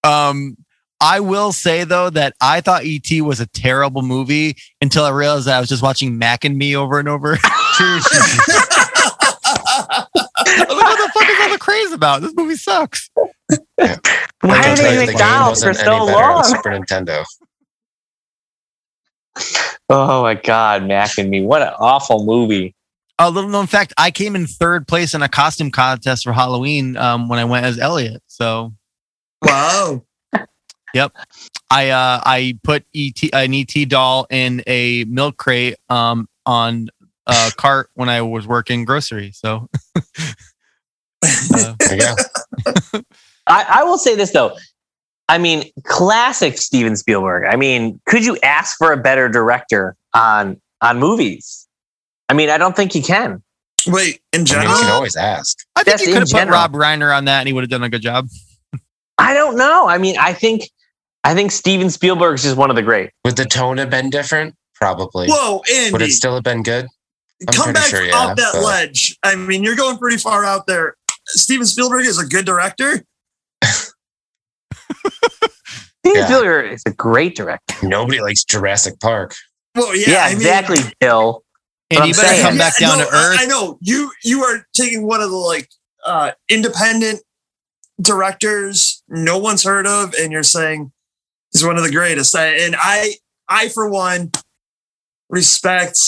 [0.04, 0.56] Um,
[1.00, 5.46] I will say though that I thought ET was a terrible movie until I realized
[5.46, 7.38] that I was just watching Mac and Me over and over.
[7.44, 8.00] I
[10.14, 12.22] like, what the fuck is all the craze about?
[12.22, 13.10] This movie sucks.
[13.16, 13.28] Why
[13.78, 13.96] I are
[14.62, 16.44] can tell they you the game McDonald's for so any better on long?
[16.44, 17.24] Super Nintendo.
[19.90, 21.42] Oh my God, Mac and me.
[21.42, 22.74] What an awful movie.
[23.18, 26.96] A little known fact: I came in third place in a costume contest for Halloween
[26.96, 28.22] um, when I went as Elliot.
[28.26, 28.72] So
[29.42, 30.04] wow.
[30.94, 31.12] Yep.
[31.70, 36.88] I uh, I put ET an ET doll in a milk crate um, on
[37.26, 39.32] a cart when I was working grocery.
[39.32, 39.68] So
[41.22, 43.02] uh, There you go.
[43.46, 44.56] I, I will say this though.
[45.28, 47.44] I mean, classic Steven Spielberg.
[47.44, 51.66] I mean, could you ask for a better director on on movies?
[52.28, 53.42] I mean, I don't think you can.
[53.86, 54.70] Wait, in I mean, general?
[54.70, 55.56] you can always ask.
[55.76, 56.52] I think Just you could have put.
[56.52, 58.28] Rob Reiner on that and he would have done a good job.
[59.18, 59.88] I don't know.
[59.88, 60.68] I mean, I think
[61.24, 63.10] I think Steven Spielberg's just one of the great.
[63.24, 64.54] Would the tone have been different?
[64.74, 65.28] Probably.
[65.28, 65.92] Whoa, Andy.
[65.92, 66.86] Would it still have been good?
[67.46, 69.16] I'm come back sure, off yeah, that but- ledge.
[69.22, 70.96] I mean, you're going pretty far out there.
[71.26, 73.04] Steven Spielberg is a good director.
[75.08, 76.26] Steven Yeah.
[76.26, 77.86] Spielberg is a great director.
[77.86, 79.34] Nobody likes Jurassic Park.
[79.74, 81.42] Well, yeah, Yeah, I mean- exactly, Bill.
[81.90, 82.42] And you better saying.
[82.42, 83.38] come back Yeah, down no, to earth.
[83.40, 84.10] I, I know you.
[84.22, 85.70] You are taking one of the like
[86.04, 87.20] uh, independent
[88.00, 90.92] directors no one's heard of, and you're saying
[91.52, 92.36] he's one of the greatest.
[92.36, 93.14] I, and I,
[93.48, 94.30] I for one,
[95.30, 95.98] respect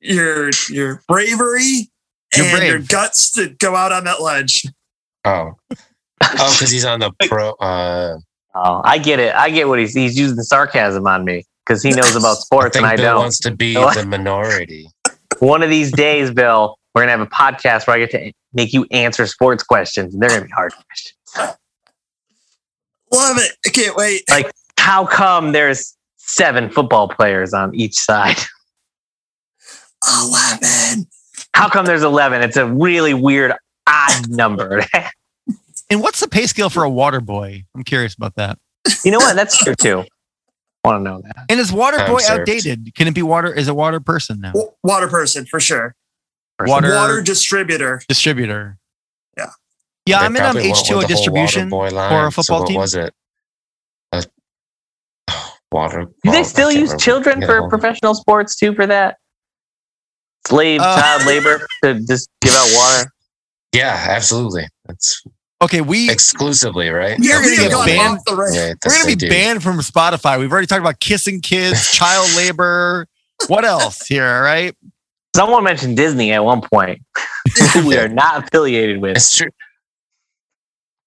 [0.00, 1.90] your your bravery
[2.36, 4.64] You're and your guts to go out on that ledge.
[5.24, 5.52] Oh.
[6.22, 7.50] Oh, because he's on the pro.
[7.54, 8.18] Uh,
[8.54, 9.34] Oh, I get it.
[9.34, 12.84] I get what he's he's using sarcasm on me because he knows about sports think
[12.84, 13.22] and I Bill don't.
[13.22, 14.88] wants to be the minority.
[15.40, 18.72] One of these days, Bill, we're gonna have a podcast where I get to make
[18.72, 21.56] you answer sports questions, and they're gonna be hard questions.
[23.12, 23.52] Love it.
[23.66, 24.22] I can't wait.
[24.30, 28.36] Like- How come there's seven football players on each side?
[30.22, 31.06] Eleven.
[31.54, 32.42] How come there's eleven?
[32.42, 33.52] It's a really weird
[33.86, 34.84] odd number.
[35.94, 37.62] And what's the pay scale for a water boy?
[37.72, 38.58] I'm curious about that.
[39.04, 39.36] you know what?
[39.36, 40.04] That's true too.
[40.84, 41.46] Want to know that?
[41.48, 42.92] And is water boy outdated?
[42.96, 43.52] Can it be water?
[43.54, 44.50] Is it water person now?
[44.54, 45.94] W- Water person for sure.
[46.58, 48.02] Water, Water distributor.
[48.08, 48.76] distributor.
[49.38, 49.50] Yeah.
[50.06, 52.60] Yeah, They I'm in on probably went with H2O distribution water boy for a football
[52.62, 52.74] so team.
[52.74, 53.14] What was it?
[54.10, 54.22] Uh,
[55.70, 56.06] water.
[56.24, 56.96] Do they still use remember.
[56.98, 58.74] children Yeah, for hold professional sports too?
[58.74, 59.18] For that
[60.48, 63.10] slave Uh, child labor to just give out water?
[63.72, 64.66] Yeah, absolutely.
[64.86, 65.22] That's
[65.64, 67.18] Okay, we exclusively right.
[67.18, 68.18] We are gonna have get banned.
[68.18, 68.54] off the rails.
[68.56, 69.28] Yeah, we're gonna be do.
[69.30, 70.38] banned from Spotify.
[70.38, 73.06] We've already talked about kissing kids, child labor.
[73.46, 74.26] What else here?
[74.26, 74.76] All right.
[75.34, 77.00] Someone mentioned Disney at one point.
[77.72, 79.16] who we are not affiliated with.
[79.16, 79.48] It's true.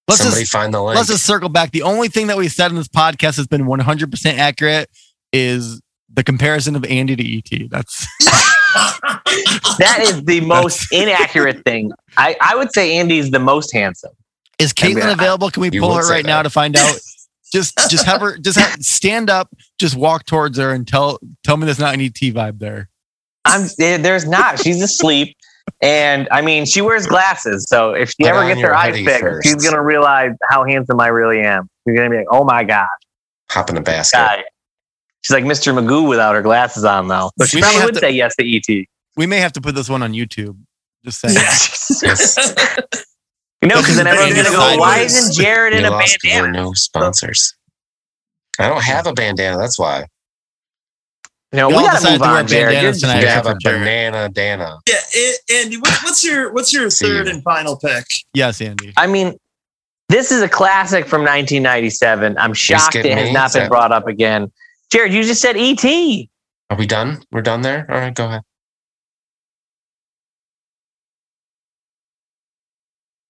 [0.08, 0.96] Let's Somebody just find the link.
[0.96, 1.70] let's just circle back.
[1.70, 4.88] The only thing that we said in this podcast has been 100% accurate
[5.32, 5.80] is
[6.12, 7.70] the comparison of Andy to ET.
[7.70, 8.06] That's
[9.78, 11.92] That is the most inaccurate thing.
[12.16, 14.12] I, I would say Andy's the most handsome.
[14.58, 15.50] Is I mean, Caitlin available?
[15.50, 16.98] Can we pull her say right now to find out?
[17.50, 19.48] Just just have her just have, stand up,
[19.78, 22.90] just walk towards her and tell tell me there's not any T vibe there.
[23.46, 24.58] I'm there's not.
[24.60, 25.34] She's asleep.
[25.80, 27.64] And I mean, she wears glasses.
[27.66, 29.48] So if she Put ever gets her eyes hoodie fixed, first.
[29.48, 31.70] she's gonna realize how handsome I really am.
[31.88, 32.86] She's gonna be like, "Oh my god,
[33.50, 34.18] Hop in the basket.
[34.18, 34.44] guy."
[35.22, 35.72] She's like Mr.
[35.72, 37.30] Magoo without her glasses on, though.
[37.38, 38.84] So she We probably would to- say yes to ET.
[39.16, 40.54] We may have to put this one on YouTube.
[41.02, 41.34] Just saying.
[42.02, 42.52] Yes.
[43.62, 46.42] You know, because then everyone's gonna go, "Why isn't Jared in a lost 'cause there
[46.44, 47.54] bandana?" no sponsors.
[48.58, 49.58] I don't have a bandana.
[49.58, 50.06] That's why.
[51.52, 52.82] No, We we, gotta move to wear on, Jared.
[52.82, 53.20] You're tonight.
[53.22, 53.80] You have a Jared.
[53.80, 54.78] banana dana.
[54.86, 58.04] yeah, it, Andy, what, what's your what's your third and final pick?
[58.34, 58.92] Yes, Andy.
[58.96, 59.34] I mean,
[60.08, 62.36] this is a classic from 1997.
[62.38, 63.32] I'm shocked it has me?
[63.32, 64.52] not been brought up again.
[64.92, 65.84] Jared, you just said ET.
[66.70, 67.22] Are we done?
[67.32, 67.86] We're done there?
[67.90, 68.42] All right, go ahead.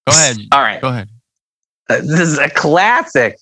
[0.09, 0.37] Go ahead.
[0.51, 0.81] All right.
[0.81, 1.09] Go ahead.
[1.89, 3.37] Uh, This is a classic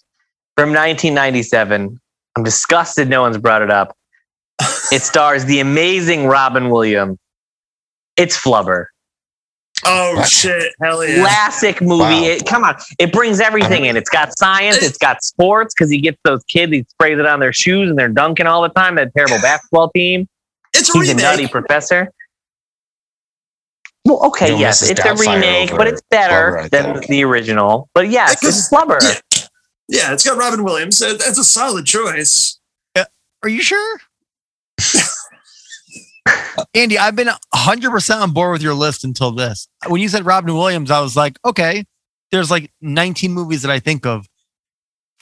[0.55, 1.99] from 1997.
[2.35, 3.95] I'm disgusted no one's brought it up.
[4.91, 7.17] It stars the amazing Robin Williams.
[8.15, 8.85] It's Flubber.
[9.85, 11.21] Oh shit, hell yeah!
[11.21, 12.01] Classic movie.
[12.01, 12.23] Wow.
[12.23, 12.75] It, come on.
[12.99, 13.95] It brings everything in.
[13.95, 14.77] It's got science.
[14.81, 17.97] It's got sports because he gets those kids, he sprays it on their shoes and
[17.97, 18.95] they're dunking all the time.
[18.95, 20.27] That terrible basketball team.
[20.73, 22.11] It's a He's a nutty professor.
[24.07, 27.07] Well, okay, You'll yes, it's a remake, but it's better Flubber, than think.
[27.07, 27.89] the original.
[27.93, 28.99] But yes, Because- it's Flubber.
[29.01, 29.19] Yeah.
[29.89, 31.01] Yeah, it's got Robin Williams.
[31.01, 32.57] It- It's a solid choice.
[33.43, 33.99] Are you sure?
[36.73, 39.67] Andy, I've been 100% on board with your list until this.
[39.87, 41.85] When you said Robin Williams, I was like, okay,
[42.31, 44.25] there's like 19 movies that I think of.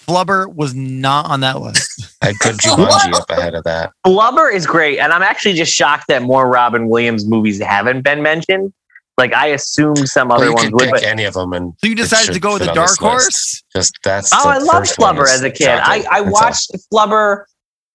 [0.07, 2.15] Flubber was not on that list.
[2.21, 3.91] I put Jumanji up ahead of that.
[4.05, 8.21] Flubber is great, and I'm actually just shocked that more Robin Williams movies haven't been
[8.21, 8.73] mentioned.
[9.17, 10.83] Like I assumed some Well, other you ones could would.
[10.85, 12.97] pick But, any of them, and So you decided to go with fit a dark
[12.99, 13.63] horse?
[13.75, 14.31] just that's.
[14.33, 15.69] oh, I loved Flubber as a kid.
[15.69, 16.07] I, shocking.
[16.11, 17.45] I That's watched Flubber.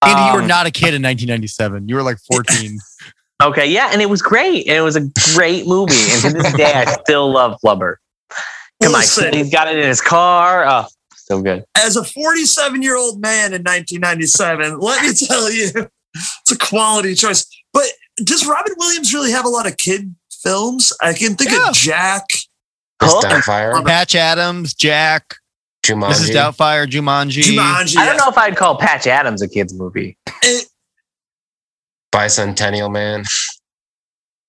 [0.03, 1.87] Andy, you were um, not a kid in 1997.
[1.87, 2.79] You were like 14.
[3.43, 5.01] Okay, yeah, and it was great, and it was a
[5.35, 5.93] great movie.
[6.11, 7.95] And to this day, I still love Flubber.
[8.81, 9.31] Come on, Listen.
[9.33, 10.65] he's got it in his car.
[10.67, 10.85] Oh,
[11.31, 11.63] so good.
[11.77, 15.69] As a 47 year old man in 1997, let me tell you,
[16.13, 17.45] it's a quality choice.
[17.73, 17.85] But
[18.17, 20.13] does Robin Williams really have a lot of kid
[20.43, 20.91] films?
[21.01, 21.69] I can think Yeah.
[21.69, 22.25] of Jack.
[23.01, 23.23] Miss Hook?
[23.23, 25.35] Doubtfire, Patch Adams, Jack,
[25.83, 26.29] Mrs.
[26.31, 27.41] Doubtfire, Jumanji.
[27.41, 27.97] Jumanji.
[27.97, 30.17] I don't know if I'd call Patch Adams a kids movie.
[30.43, 30.67] It-
[32.13, 33.23] Bicentennial Man.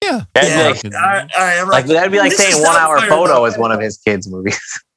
[0.03, 0.22] Yeah.
[0.35, 2.99] That'd yeah, be like, right, all right, I'm like that'd be like saying One Hour
[3.03, 3.45] Photo though.
[3.47, 4.59] is one of his kids' movies.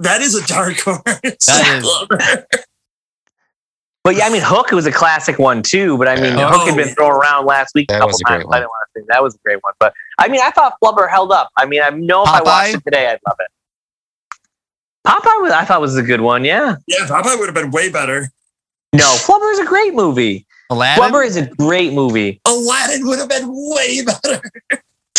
[0.00, 1.02] That is a dark horse.
[1.46, 2.60] That is.
[4.04, 5.98] But yeah, I mean, Hook was a classic one too.
[5.98, 6.50] But I mean, Yeah.
[6.50, 6.94] Hook had Oh, been yeah.
[6.94, 8.44] thrown around last week a That couple was a times.
[8.44, 9.72] great I didn't want to say that was a great one.
[9.78, 11.50] But I mean, I thought Flubber held up.
[11.56, 13.48] I mean, I know if I watched it today, I'd love it.
[15.06, 16.44] Popeye, was, I thought was a good one.
[16.44, 16.76] Yeah.
[16.86, 18.28] Yeah, Popeye would have been way better.
[18.94, 20.46] No, Flubber is a great movie.
[20.70, 21.02] Aladdin.
[21.02, 22.40] Flubber is a great movie.
[22.46, 24.40] Aladdin would have been way better.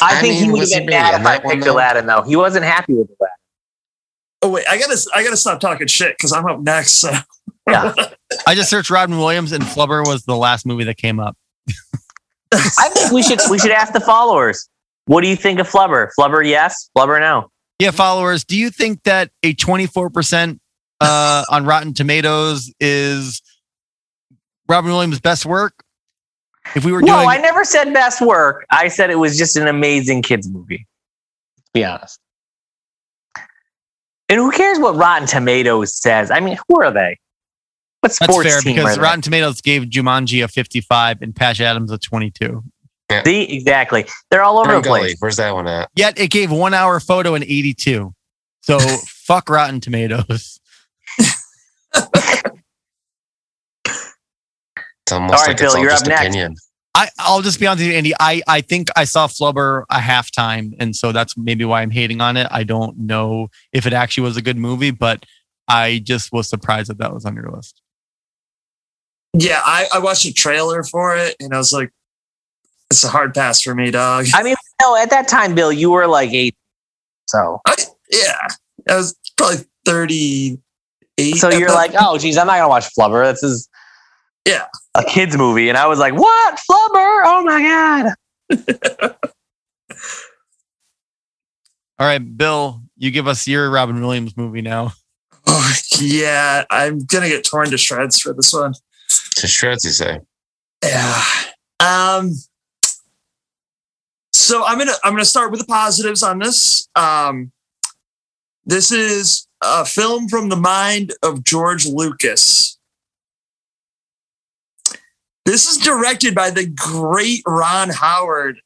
[0.01, 1.67] I, I think he would have was been mad if I that one, picked?
[1.67, 2.21] Aladdin, though.
[2.21, 3.35] He wasn't happy with Aladdin.
[4.41, 6.93] Oh wait, I gotta I gotta stop talking shit because I'm up next.
[6.93, 7.11] So.
[7.67, 7.93] Yeah.
[8.47, 11.37] I just searched Robin Williams and Flubber was the last movie that came up.
[12.51, 14.69] I think we should we should ask the followers.
[15.05, 16.09] What do you think of Flubber?
[16.17, 16.89] Flubber, yes.
[16.95, 17.49] Flubber, no.
[17.79, 20.59] Yeah, followers, do you think that a 24%
[21.01, 23.41] uh, on Rotten Tomatoes is
[24.67, 25.73] Robin Williams' best work?
[26.75, 28.65] If we were doing, No, I never said best work.
[28.69, 30.85] I said it was just an amazing kids movie.
[31.57, 32.19] To be honest.
[34.29, 36.29] And who cares what Rotten Tomatoes says?
[36.31, 37.17] I mean, who are they?
[38.01, 39.01] What that's fair team because are they?
[39.01, 42.63] Rotten Tomatoes gave Jumanji a 55 and Patch Adams a 22.
[43.25, 44.05] See, exactly.
[44.29, 44.99] They're all over the Gully.
[44.99, 45.15] place.
[45.19, 45.89] Where's that one at?
[45.95, 48.13] Yet it gave one hour photo an 82.
[48.61, 50.59] So fuck Rotten Tomatoes.
[55.09, 56.68] It's almost All right, like it's Bill, all you're just up next.
[56.95, 57.11] Opinion.
[57.17, 58.13] I, I'll just be honest with you, Andy.
[58.19, 62.21] I, I think I saw Flubber a halftime, and so that's maybe why I'm hating
[62.21, 62.47] on it.
[62.51, 65.25] I don't know if it actually was a good movie, but
[65.69, 67.81] I just was surprised that that was on your list.
[69.33, 71.91] Yeah, I, I watched a trailer for it and I was like,
[72.89, 74.25] it's a hard pass for me, dog.
[74.33, 76.55] I mean, no, at that time, Bill, you were like eight.
[77.27, 77.75] So I,
[78.11, 78.39] yeah,
[78.89, 80.57] I was probably 38.
[81.35, 83.31] so you're like, oh geez, I'm not gonna watch Flubber.
[83.31, 83.69] This is
[84.45, 84.65] Yeah.
[84.95, 85.69] A kids movie.
[85.69, 86.55] And I was like, what?
[86.55, 87.21] Flubber?
[87.25, 89.15] Oh my God.
[91.99, 94.93] All right, Bill, you give us your Robin Williams movie now.
[95.47, 98.73] Oh, yeah, I'm gonna get torn to shreds for this one.
[99.35, 100.19] To shreds, you say?
[100.83, 101.23] Yeah.
[101.79, 102.31] Um.
[104.31, 106.87] So I'm gonna I'm gonna start with the positives on this.
[106.95, 107.51] Um,
[108.65, 112.68] this is a film from the mind of George Lucas.
[115.49, 118.61] This is directed by the great Ron Howard.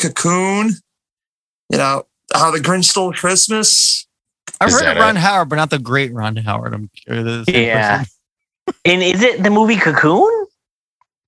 [0.00, 0.70] Cocoon,
[1.70, 2.02] you know
[2.34, 4.04] how the Grinch stole Christmas.
[4.60, 5.20] I've Is heard of Ron it?
[5.20, 6.74] Howard, but not the great Ron Howard.
[6.74, 7.46] I'm curious.
[7.46, 8.04] Yeah.
[8.84, 10.46] And is it the movie Cocoon?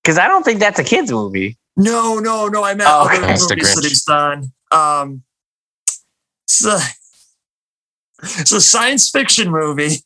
[0.03, 1.57] Because I don't think that's a kids movie.
[1.77, 2.65] No, no, no.
[2.65, 3.21] I meant Oh, other okay.
[3.29, 3.89] That's the movies that Grinch.
[3.89, 4.53] he's done.
[4.73, 5.23] Um,
[6.49, 6.81] it's a,
[8.41, 9.99] it's a science fiction movie.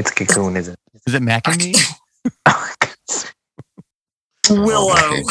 [0.00, 0.78] It's Cocoon, is it?
[1.06, 1.74] Is it Mac and Me?
[4.48, 4.94] Willow.
[4.96, 5.22] Oh,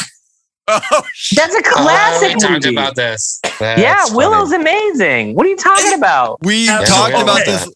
[0.92, 1.36] oh, shit.
[1.38, 2.74] That's a Oh, classic we talked movie.
[2.76, 3.40] about this.
[3.60, 5.34] yeah, That's Willow's amazing.
[5.34, 6.38] What are you talking about?
[6.42, 7.50] We Yeah, talked so- about okay.
[7.50, 7.68] this.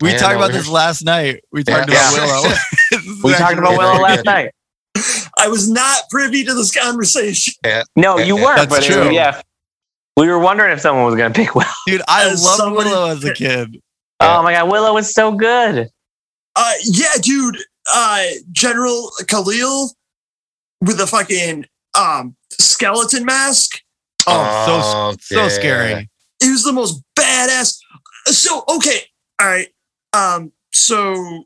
[0.00, 1.42] We Yeah, talked no, about this last night.
[1.52, 2.14] We talked Yeah.
[2.14, 2.54] about Willow.
[3.24, 4.52] We talked about Willow last night.
[5.36, 7.52] I was not privy to this conversation.
[7.94, 8.56] No, you Yeah, weren't.
[8.56, 9.10] that's but it- true.
[9.12, 9.42] yeah,
[10.16, 11.68] we were wondering if someone was going to pick Willow.
[11.86, 13.74] Dude, I As loved Willow as a kid.
[14.20, 14.38] Yeah.
[14.38, 15.90] Oh my god, Willow was so good.
[16.56, 17.58] Uh, yeah, dude.
[17.90, 19.88] Uh, General Kael
[20.82, 21.64] with the fucking
[21.98, 23.80] um skeleton mask.
[24.26, 25.48] Oh, so Oh, so yeah.
[25.48, 26.10] scary.
[26.42, 27.78] He was the most badass.
[28.26, 29.00] So okay,
[29.40, 29.68] all right.
[30.12, 31.44] Um, so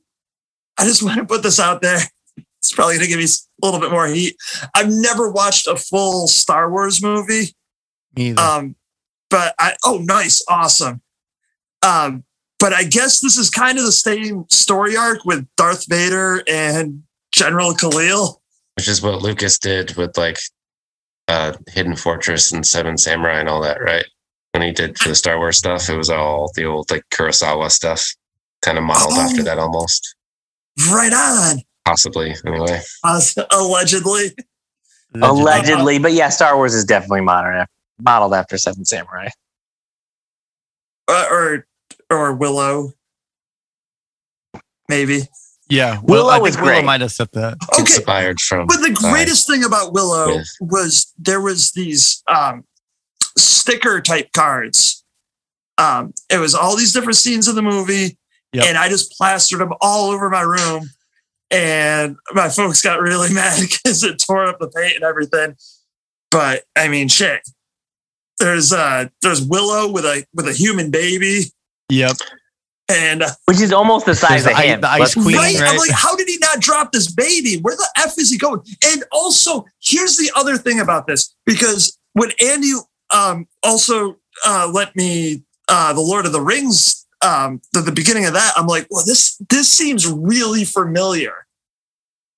[0.79, 2.01] I just want to put this out there.
[2.59, 4.37] It's probably gonna give me a little bit more heat.
[4.75, 7.55] I've never watched a full Star Wars movie.
[8.17, 8.41] Me either.
[8.43, 8.77] Um,
[9.31, 11.03] but I oh nice, awesome.
[11.83, 12.25] Um,
[12.63, 17.03] but I guess this is kind of the same story arc with Darth Vader and
[17.33, 18.37] General Kael.
[18.77, 20.39] Which is what Lucas did with like
[21.27, 24.05] uh Hidden Fortress and Seven Samurai and all that, right?
[24.53, 27.69] When he did for the Star Wars stuff, it was all the old like Kurosawa
[27.69, 28.15] stuff,
[28.63, 29.21] kind of modeled Oh.
[29.23, 30.15] after that almost.
[30.89, 31.63] Right on.
[31.85, 32.81] Possibly, anyway.
[33.03, 34.31] Uh, allegedly.
[35.21, 37.67] Allegedly, but yeah, Star Wars is definitely modern,
[38.01, 39.31] modeled after Seven Samurai.
[41.09, 41.67] Uh, or
[42.13, 42.93] or Willow.
[44.89, 45.23] Maybe.
[45.69, 47.57] Yeah, Will, I Willow think is Willow might have said that.
[47.73, 47.81] Okay.
[47.81, 50.43] Inspired from But the greatest thing about Willow Yeah.
[50.61, 52.65] was there was these um,
[53.39, 55.03] sticker type cards.
[55.79, 58.19] Um, it was all these different scenes of the movie,
[58.53, 58.65] Yep.
[58.67, 60.91] and I just plastered them all over my room.
[61.51, 65.57] And my folks got really mad because it tore up the paint and everything.
[66.31, 67.41] But I mean, shit.
[68.39, 71.45] There's uh, there's Willow with a with a human baby,
[71.93, 72.17] Yep.
[72.89, 74.81] and uh, Which is almost the size of the him.
[74.81, 75.37] the ice queen.
[75.37, 75.57] right?
[75.61, 77.59] I'm like, how did he not drop this baby?
[77.61, 78.61] Where the f is he going?
[78.85, 82.73] And also, here's the other thing about this because when Andy
[83.11, 84.17] um, also
[84.47, 88.53] uh, let me uh, the Lord of the Rings um, the, the beginning of that,
[88.57, 91.47] I'm like, well, this this seems really familiar.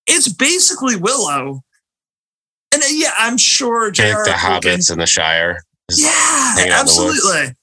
[0.06, 1.62] It's basically Willow,
[2.72, 4.24] and uh, yeah, I'm sure like J.R.
[4.24, 5.62] the hobbits in the Shire.
[5.90, 7.54] Yeah, hanging the absolutely.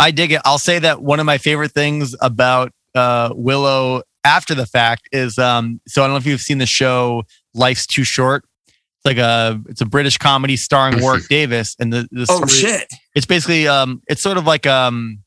[0.00, 0.40] I dig it.
[0.44, 5.38] I'll say that one of my favorite things about uh, Willow after the fact is
[5.38, 7.24] um, so I don't know if you've seen the show
[7.54, 8.44] Life's Too Short.
[8.66, 12.88] It's like a it's a British comedy starring Warwick Davis, and the, the Oh shit!
[13.14, 15.20] it's basically um it's sort of like um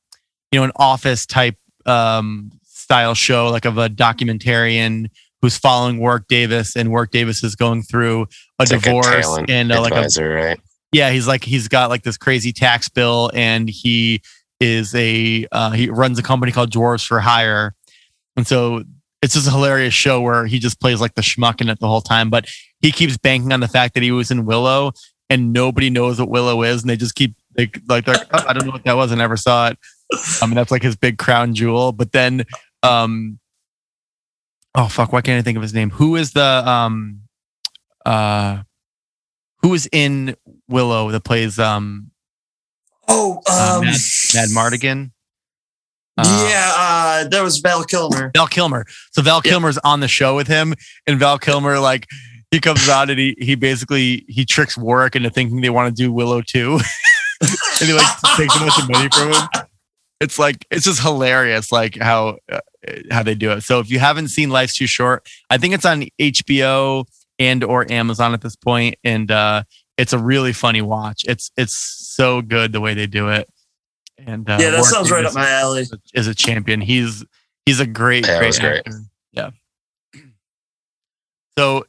[0.52, 1.56] you know an office type
[1.86, 5.10] um style show like of a documentarian
[5.42, 8.24] who's following Warwick Davis and Warwick Davis is going through
[8.60, 10.60] a It's like a divorce and uh, like a right?
[10.92, 14.22] yeah he's like he's got like this crazy tax bill and he
[14.62, 17.74] is a uh, he runs a company called Dwarves for Hire.
[18.38, 18.84] And so
[19.22, 21.88] it's just a hilarious show where he just plays like the schmuck in it the
[21.88, 22.48] whole time but
[22.80, 24.94] he keeps banking on the fact that he was in Willow
[25.30, 28.66] and nobody knows what Willow is and they just keep they're like, "Oh, I don't
[28.66, 29.12] know what that was.
[29.12, 29.78] I never saw it.
[30.42, 32.46] I mean that's like his big crown jewel but then
[32.84, 33.40] um
[34.76, 35.90] oh fuck why can't I think of his name?
[35.90, 37.22] Who is the um
[38.06, 38.64] uh
[39.62, 40.36] who is in
[40.68, 42.11] Willow that plays um
[43.14, 43.96] Oh, uh, um, Mad,
[44.50, 45.12] Madmartigan.
[46.18, 48.32] Uh, yeah, uh, that was Val Kilmer.
[48.34, 48.86] Val Kilmer.
[49.12, 49.52] So Val Yeah.
[49.52, 50.74] Kilmer's on the show with him,
[51.08, 52.08] and Val Kilmer like
[52.52, 56.04] he comes out and he he basically he tricks Warwick into thinking they want to
[56.04, 56.80] do Willow too,
[57.42, 58.08] and he like
[58.38, 59.68] takes a bunch of money from him.
[60.20, 62.60] It's like it's just hilarious, like how uh,
[63.10, 63.62] how they do it.
[63.62, 67.06] So if you haven't seen Life's Too Short, I think it's on HBO
[67.40, 69.64] and or Amazon at this point, and uh,
[70.02, 71.24] it's a really funny watch.
[71.28, 73.48] It's it's so good the way they do it.
[74.18, 75.86] And uh, yeah, that Warwick sounds right Davis up my alley.
[76.16, 76.82] is a- champion.
[76.82, 77.24] He's
[77.68, 78.96] he's a great, Yeah, it great great.
[79.32, 79.52] Yeah.
[81.56, 81.86] So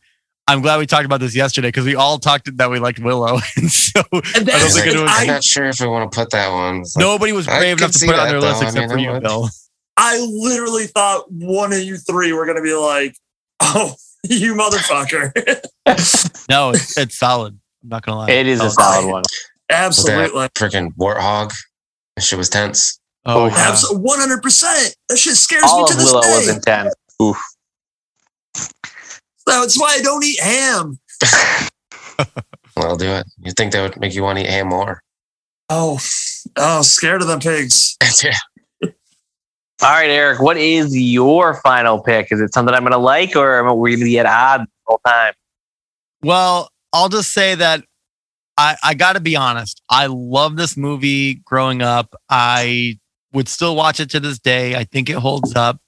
[0.46, 3.38] I'm glad we talked about this yesterday because we all talked that we liked Willow,
[3.56, 6.12] and so And I don't think like, it was, I'm not sure if I want
[6.12, 6.80] to put that one.
[6.80, 8.48] Like, nobody was brave enough to put it on their though.
[8.48, 9.22] list I except mean, for you, would.
[9.22, 9.48] Bill.
[9.96, 13.16] I literally thought one of you three were gonna be like,
[13.60, 13.94] "Oh,
[14.24, 15.32] you motherfucker!"
[16.48, 17.58] No, it's, it's solid.
[17.82, 18.30] I'm not gonna lie.
[18.30, 19.22] It is Oh, a solid one.
[19.70, 21.52] Absolutely, Freaking warthog.
[22.16, 23.00] That shit was tense.
[23.26, 23.54] oh, yeah.
[23.56, 24.94] absolutely, one hundred percent.
[25.08, 26.94] That shit scares All me of to this Willow was intense.
[27.22, 27.36] Oof.
[29.46, 30.98] That's why I don't eat ham.
[32.76, 33.26] I'll do it.
[33.38, 35.02] You think that would make you want to eat ham more?
[35.68, 35.98] Oh,
[36.56, 37.96] oh, scared of them pigs.
[38.22, 38.36] yeah.
[38.82, 42.30] All right, Eric, what is your final pick?
[42.30, 44.64] Is it something I'm going to like or am we going to be at odds
[44.64, 45.32] the whole time?
[46.22, 47.84] Well, I'll just say that
[48.56, 49.82] I, I got to be honest.
[49.88, 52.14] I love this movie growing up.
[52.28, 52.98] I
[53.32, 54.74] would still watch it to this day.
[54.74, 55.80] I think it holds up.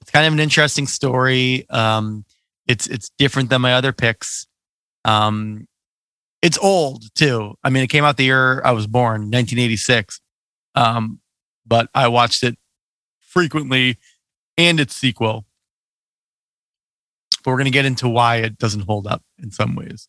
[0.00, 1.66] It's kind of an interesting story.
[1.70, 2.24] Um,
[2.66, 4.46] it's it's different than my other picks.
[5.04, 5.66] Um,
[6.42, 7.54] it's old too.
[7.62, 10.20] I mean, it came out the year I was born, 1986.
[10.74, 11.20] Um,
[11.66, 12.58] but I watched it
[13.20, 13.98] frequently,
[14.58, 15.46] and its sequel.
[17.44, 20.08] But we're going to get into why it doesn't hold up in some ways.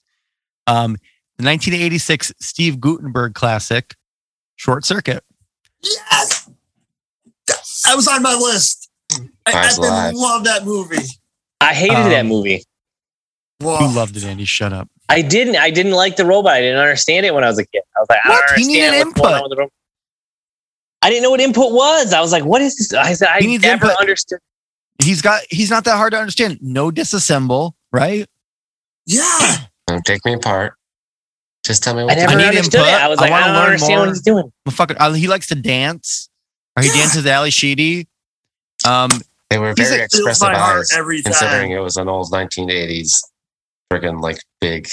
[0.67, 0.93] Um,
[1.37, 3.95] the 1986 Steve Guttenberg classic,
[4.55, 5.23] Short Circuit.
[5.81, 6.49] Yes,
[7.85, 8.89] I was on my list.
[9.45, 9.51] I,
[9.81, 10.97] I love that movie.
[11.59, 12.63] I hated Um, that movie.
[13.59, 13.79] Whoa.
[13.87, 14.45] You loved it, Andy.
[14.45, 14.89] Shut up.
[15.09, 15.57] I didn't.
[15.57, 16.53] I didn't like the robot.
[16.53, 17.81] I didn't understand it when I was a kid.
[17.95, 19.35] I was like, I don't He needed understand what's going input.
[19.35, 19.73] on with the robot.
[21.01, 22.13] I didn't know what input was.
[22.13, 22.93] I was like, what is this?
[22.93, 23.91] I said, I never input.
[23.99, 24.39] understood.
[25.01, 25.41] He's got.
[25.49, 26.59] He's not that hard to understand.
[26.61, 28.25] No disassemble, right?
[29.05, 29.57] Yeah,
[29.87, 30.75] Don't take me apart.
[31.65, 32.87] Just tell me what to never need understood input.
[32.93, 33.01] it.
[33.01, 33.99] I was like, I, wanna don't learn understand more.
[33.99, 34.53] what he's doing.
[34.67, 36.29] Motherfucker, uh, he likes to dance.
[36.75, 36.95] Or he Yeah.
[36.95, 38.07] dances Ally Sheedy.
[38.85, 39.09] Um,
[39.49, 41.77] They were very like, expressive my heart eyes, every considering time.
[41.77, 43.11] it was an old 1980s
[43.91, 44.89] friggin' like big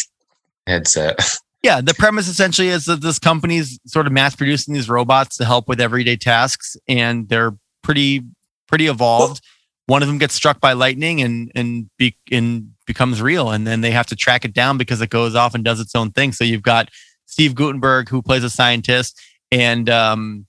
[0.67, 1.19] headset.
[1.63, 5.45] yeah, the premise essentially is that this company's sort of mass producing these robots to
[5.45, 8.23] help with everyday tasks, and they're pretty
[8.69, 9.41] pretty evolved.
[9.87, 13.81] One of them gets struck by lightning and and be, and becomes real, and then
[13.81, 16.33] they have to track it down because it goes off and does its own thing.
[16.33, 16.89] So you've got
[17.27, 19.21] Steve Guttenberg who plays a scientist,
[19.53, 20.47] and um,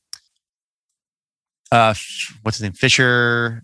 [1.71, 1.93] uh,
[2.41, 3.63] what's his name, Fisher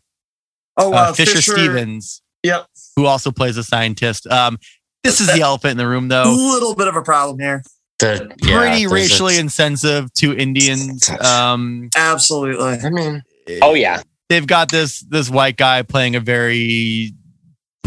[0.80, 2.68] Oh, uh, uh, Fisher, Stevens, Yep.
[2.96, 4.28] who also plays a scientist.
[4.28, 4.60] Um,
[5.04, 7.64] this is the elephant in the room, though A little bit of a problem here.
[7.98, 11.10] The, yeah, Pretty there's racially a- insensitive to Indians.
[11.10, 12.78] Um, Absolutely.
[12.84, 13.24] I mean,
[13.64, 17.14] Oh yeah, they've got this this white guy playing a very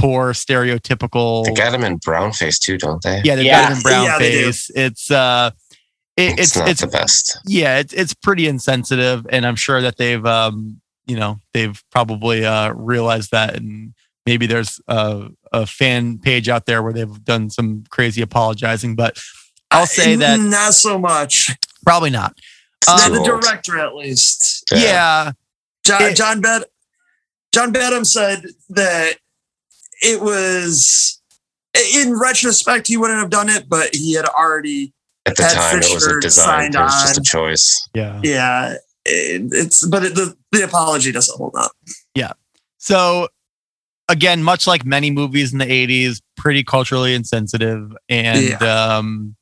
[0.01, 1.45] poor stereotypical.
[1.45, 3.21] they got him in brown face too, don't they?
[3.25, 3.63] yeah, they've Yeah.
[3.63, 4.71] got him in brown Yeah, face.
[4.75, 5.51] It's uh,
[6.17, 7.39] it, it's, it's not it's the best.
[7.47, 12.45] yeah, it's it's pretty insensitive, and I'm sure that they've um, you know, they've probably
[12.45, 13.95] uh realized that, and
[14.27, 19.19] maybe there's a, a fan page out there where they've done some crazy apologizing, but
[19.71, 21.51] I'll say Uh, that not so much.
[21.85, 22.37] probably not.
[22.89, 24.65] Not Um, the director, at least.
[24.73, 25.33] yeah,
[25.85, 26.65] John It- John Bed
[27.53, 29.17] John Badham said that
[30.01, 31.21] it was
[31.95, 34.93] in retrospect he wouldn't have done it, but he had already
[35.27, 36.75] At the Had time, it wasn't designed.
[36.75, 37.89] It was just a choice.
[37.95, 38.21] yeah.
[38.23, 38.75] yeah.
[39.07, 41.73] It, it's but it, the the apology doesn't hold up.
[42.15, 42.33] Yeah.
[42.79, 43.29] So
[44.09, 47.93] again, much like many movies in the 80s, pretty culturally insensitive.
[48.09, 49.37] And um,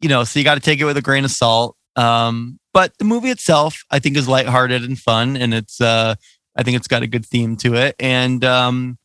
[0.00, 1.76] you know, so you got to take it with a grain of salt.
[1.96, 6.14] Um, but the movie itself, I think, is lighthearted and fun, and it's uh
[6.56, 7.94] I think it's got a good theme to it.
[7.98, 8.98] And um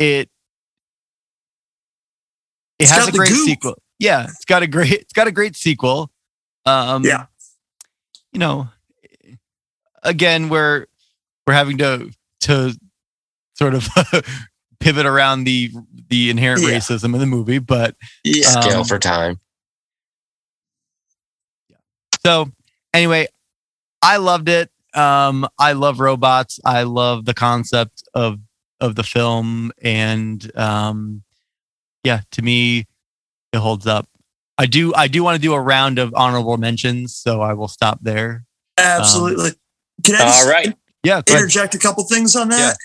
[0.00, 0.28] it
[2.78, 3.46] it It's has a the great goop.
[3.48, 3.74] sequel.
[3.98, 6.10] Yeah, it's got a great it's got a great sequel.
[6.66, 7.26] Um Yeah.
[8.32, 8.68] you know,
[10.02, 10.86] again, we're
[11.46, 12.10] we're having to
[12.42, 12.74] to
[13.54, 13.86] sort of
[14.80, 15.70] pivot around the
[16.08, 16.70] the inherent Yeah.
[16.78, 17.94] racism in the movie, but
[18.24, 18.48] Yeah.
[18.62, 19.38] Scale Um, for time.
[22.24, 22.50] so
[22.94, 23.26] anyway,
[24.02, 24.70] I loved it.
[24.94, 26.58] Um, I love robots.
[26.64, 28.38] I love the concept of
[28.80, 31.22] of the film, and um,
[32.04, 32.86] yeah, to me,
[33.52, 34.08] it holds up.
[34.58, 34.94] I do.
[34.94, 38.44] I do want to do a round of honorable mentions, so I will stop there.
[38.78, 39.50] Absolutely.
[40.04, 40.74] Can I just all right.
[41.02, 41.44] Yeah, go ahead.
[41.44, 42.76] interject a couple things on that?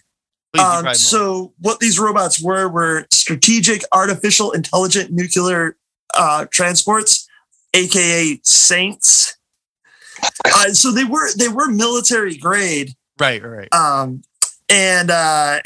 [0.53, 5.75] Please, Um, so what these robots were were strategic artificial intelligent nuclear
[6.13, 7.27] uh, transports,
[7.73, 9.37] aka Saints.
[10.45, 13.73] Uh, so they were they were military grade, right, right.
[13.73, 14.21] um,
[14.75, 15.59] and uh,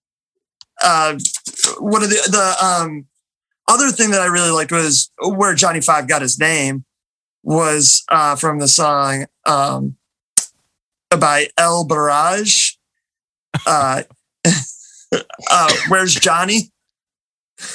[0.82, 1.18] uh,
[1.78, 3.06] one of the the um,
[3.68, 6.84] other thing that I really liked was where Johnny Five got his name
[7.42, 9.96] was uh, from the song um,
[11.10, 12.76] by El DeBarge.
[13.66, 14.02] Uh,
[15.50, 16.70] uh, where's Johnny?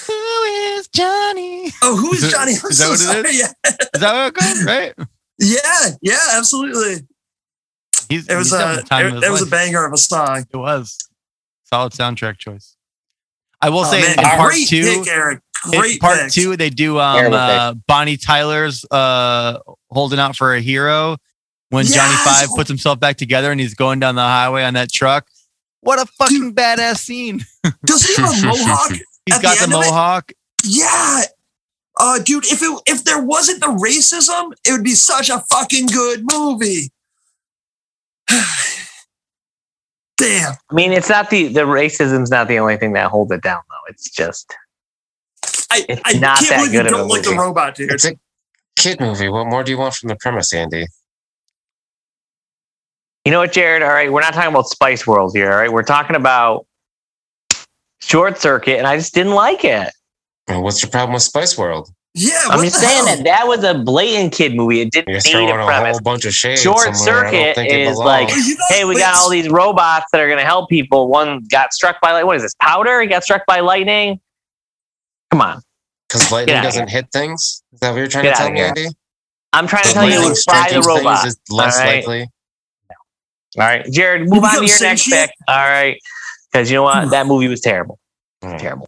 [0.08, 0.44] Who
[0.78, 1.72] is Johnny?
[1.84, 2.54] Oh, who Is is Johnny?
[2.54, 3.30] I'm is that so what it sorry.
[3.30, 3.54] is?
[3.94, 4.66] Is that what it goes?
[4.66, 4.94] Right.
[4.98, 5.08] Yeah,
[5.40, 7.08] yeah, yeah, absolutely.
[8.10, 10.46] He's, It was he's a time it, it was a banger of a song.
[10.52, 10.98] It was
[11.64, 12.76] solid soundtrack choice.
[13.62, 15.40] I will Oh, say man, in part great two, pick, Eric.
[15.74, 16.32] in Great part pick.
[16.32, 21.18] two, they do um uh, Bonnie Tyler's uh holding out for a hero
[21.70, 24.92] when Johnny Five puts himself back together and he's going down the highway on that
[24.92, 25.28] truck.
[25.82, 27.44] What a fucking badass scene!
[27.86, 28.92] Does he have a mohawk?
[29.26, 29.86] He's At got the the end of it?
[29.92, 30.32] mohawk.
[30.64, 31.22] Yeah.
[31.98, 35.88] Uh, dude, if it if there wasn't the racism, it would be such a fucking
[35.88, 36.92] good movie.
[40.18, 40.54] Damn.
[40.70, 43.62] I mean, it's not the the racism's not the only thing that holds it down,
[43.70, 43.90] though.
[43.90, 44.56] It's just
[45.72, 47.76] I, It's I not can't that believe you good of a don't like the robot,
[47.76, 47.92] dude.
[47.92, 48.16] It's a
[48.76, 49.30] kid movie.
[49.30, 50.86] What more do you want from the premise, Andy?
[53.26, 53.82] you know what, Jared.
[53.82, 55.52] All right, we're not talking about Spice World here.
[55.52, 56.66] All right, we're talking about
[58.00, 59.92] Short Circuit, and I just didn't like it.
[60.48, 61.90] Well, What's your problem with Spice World?
[62.16, 63.16] Yeah, I'm just saying hell?
[63.18, 64.82] that that was a blatant kid movie.
[64.82, 65.98] It didn't You're need throwing a a premise.
[65.98, 66.58] whole bunch of shade.
[66.58, 69.30] Short somewhere I don't Circuit think it is like- You know, Hey, we got all
[69.30, 71.08] these robots that are going to help people.
[71.10, 73.02] One got struck by like what is this powder?
[73.02, 74.20] He got struck by lightning.
[75.32, 75.62] Come on,
[76.08, 77.62] Because lightning doesn't hit things.
[77.74, 78.62] Is that what you're trying Get to tell outta me.
[78.62, 78.88] Andy?
[79.54, 81.26] I'm trying to tell you, it would fry the robot.
[81.26, 81.96] is less All right.
[81.98, 82.22] likely.
[83.58, 85.30] All right, Jared, move on to your next sentient?
[85.30, 85.32] pick.
[85.48, 85.98] All right,
[86.52, 88.00] because you know what, that movie was terrible.
[88.44, 88.60] Mm.
[88.60, 88.88] Terrible.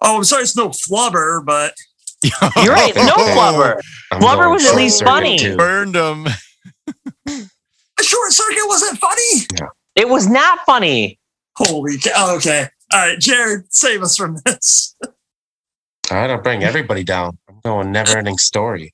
[0.00, 1.74] Oh, I'm sorry, it's no flubber, but
[2.62, 2.94] You're right.
[2.96, 3.80] No blubber.
[4.10, 5.38] I'm Flubber going was at least funny.
[5.38, 5.56] too.
[5.56, 6.26] Burned him.
[7.26, 9.70] a short circuit wasn't funny.
[9.94, 11.18] It was not funny.
[11.56, 12.12] Holy cow.
[12.16, 12.68] Oh, okay.
[12.92, 14.94] All right, Jared, save us from this.
[16.10, 17.38] I don't bring everybody down.
[17.48, 18.92] I'm going never ending story.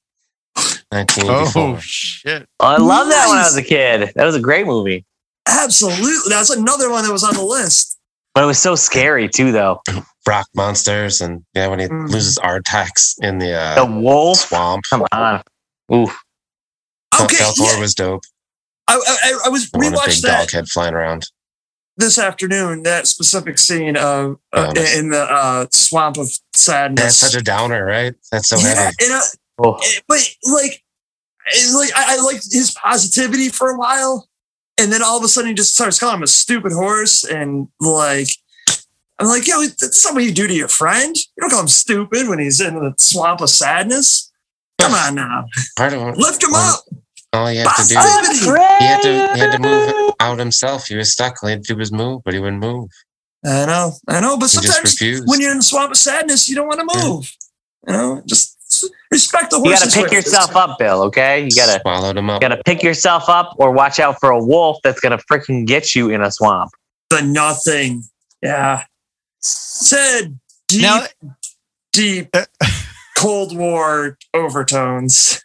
[0.91, 1.62] 1984.
[1.62, 2.49] Oh shit!
[2.61, 4.12] Oh, I love that when I was a kid.
[4.14, 5.05] That was a great movie,
[5.47, 6.31] Absolutely.
[6.31, 7.91] That's another one that was on the list.
[8.35, 9.80] But it was so scary too, though.
[10.26, 12.09] rock monsters and yeah when he Mm.
[12.09, 14.39] loses Artax in the, The uh, wolf.
[14.39, 14.85] swamp.
[14.89, 15.43] Come on.
[15.93, 16.16] Oof.
[17.20, 17.37] Okay.
[17.37, 18.22] Bellator yeah, was dope.
[18.89, 21.28] I, I, I was I want a big rewatched that dog head flying around.
[21.97, 22.85] this afternoon.
[22.85, 24.97] That specific scene of uh, Oh, nice.
[24.99, 27.03] in the uh, swamp of sadness.
[27.05, 28.14] That's such a downer, right?
[28.30, 28.95] That's so yeah, heavy.
[29.03, 29.20] and, uh,
[29.62, 29.78] Oh.
[30.09, 30.83] but like,
[31.47, 34.26] it's like I, I liked his positivity for a while,
[34.83, 37.68] and then all of a sudden he just starts calling him a stupid horse, and
[37.80, 38.28] like,
[39.18, 41.14] I'm like, yo, that's something you do to your friend.
[41.16, 44.30] You don't call him stupid when he's in the swamp of sadness.
[44.80, 45.45] Come on now,
[45.76, 46.85] Part of lift him Well, up.
[47.33, 47.95] all he had to do,
[48.80, 50.87] he had to, he had to move out himself.
[50.87, 51.37] He was stuck.
[51.41, 52.91] He had to do his move, but he wouldn't move.
[53.45, 56.57] I know, I know, but He sometimes when you're in the swamp of sadness, you
[56.57, 57.33] don't want to move.
[57.87, 58.52] You know, just
[59.11, 61.03] respect the You got to pick yourself up, Bill.
[61.03, 62.41] Okay, you gotta swallowed him up.
[62.41, 66.11] gotta pick yourself up, or watch out for a wolf that's gonna freaking get you
[66.11, 66.70] in a swamp.
[67.11, 68.05] The nothing.
[68.43, 68.85] Yeah.
[69.41, 71.05] Said deep, Now,
[71.93, 72.35] deep
[73.16, 75.43] Cold War overtones.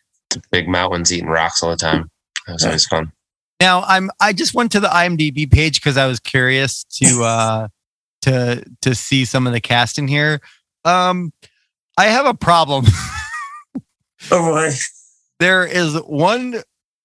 [0.51, 2.09] Big mountains eating rocks all the time.
[2.45, 3.11] That was always fun.
[3.59, 4.09] now I'm.
[4.19, 7.67] I just went to the IMDb page because I was curious to uh
[8.21, 10.39] to to see some of the cast in here.
[10.85, 11.33] Um,
[11.97, 12.85] I have a problem.
[14.31, 14.71] Oh boy.
[15.39, 16.61] there is one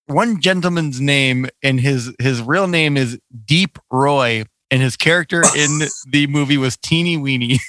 [0.06, 5.82] one gentleman's name and his his real name is Deep Roy and his character in
[6.10, 7.58] the movie was Teeny Weeny.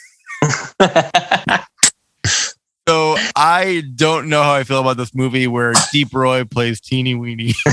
[2.87, 7.15] So I don't know how I feel about this movie where Deep Roy plays Teeny
[7.15, 7.53] Weeny.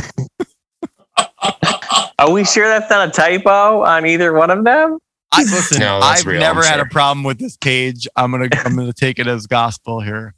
[2.21, 4.99] Are we sure that's not a typo on either one of them?
[5.33, 8.07] I, listen, no, I've real, never I'm had a problem with this page.
[8.15, 10.35] I'm gonna I'm gonna take it as gospel here.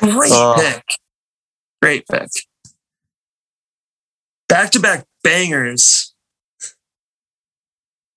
[0.00, 0.54] Great Oh.
[0.58, 0.84] pick.
[1.82, 2.28] Great pick.
[4.48, 6.14] Back to back bangers.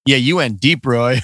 [0.05, 1.19] Yeah, you went deep, Roy.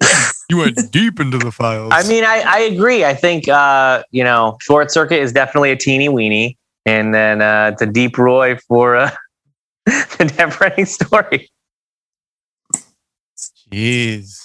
[0.50, 1.92] you went deep into the files.
[1.94, 3.04] I mean, I, I agree.
[3.04, 6.56] I think uh, you know, Short Circuit is definitely a teeny weeny,
[6.86, 9.10] and then uh, it's a deep Roy for uh,
[9.86, 11.50] the never ending story.
[13.72, 14.36] jeez.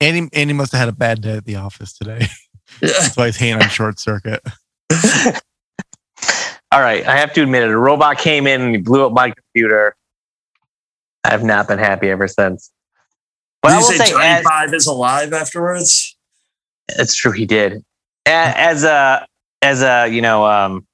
[0.00, 2.26] Andy, Andy must have had a bad day at the office today.
[2.80, 2.88] Yeah.
[3.00, 4.42] That's why he's hanging on short circuit.
[6.72, 7.70] All right, I have to admit it.
[7.70, 9.96] A robot came in and he blew up my computer.
[11.24, 12.70] I have not been happy ever since.
[13.62, 16.16] But I Did will you say say, Johnny as, Five is alive afterwards?
[16.88, 17.84] it's true, he did.
[18.26, 19.26] As a,
[19.62, 20.86] as a, you know, um,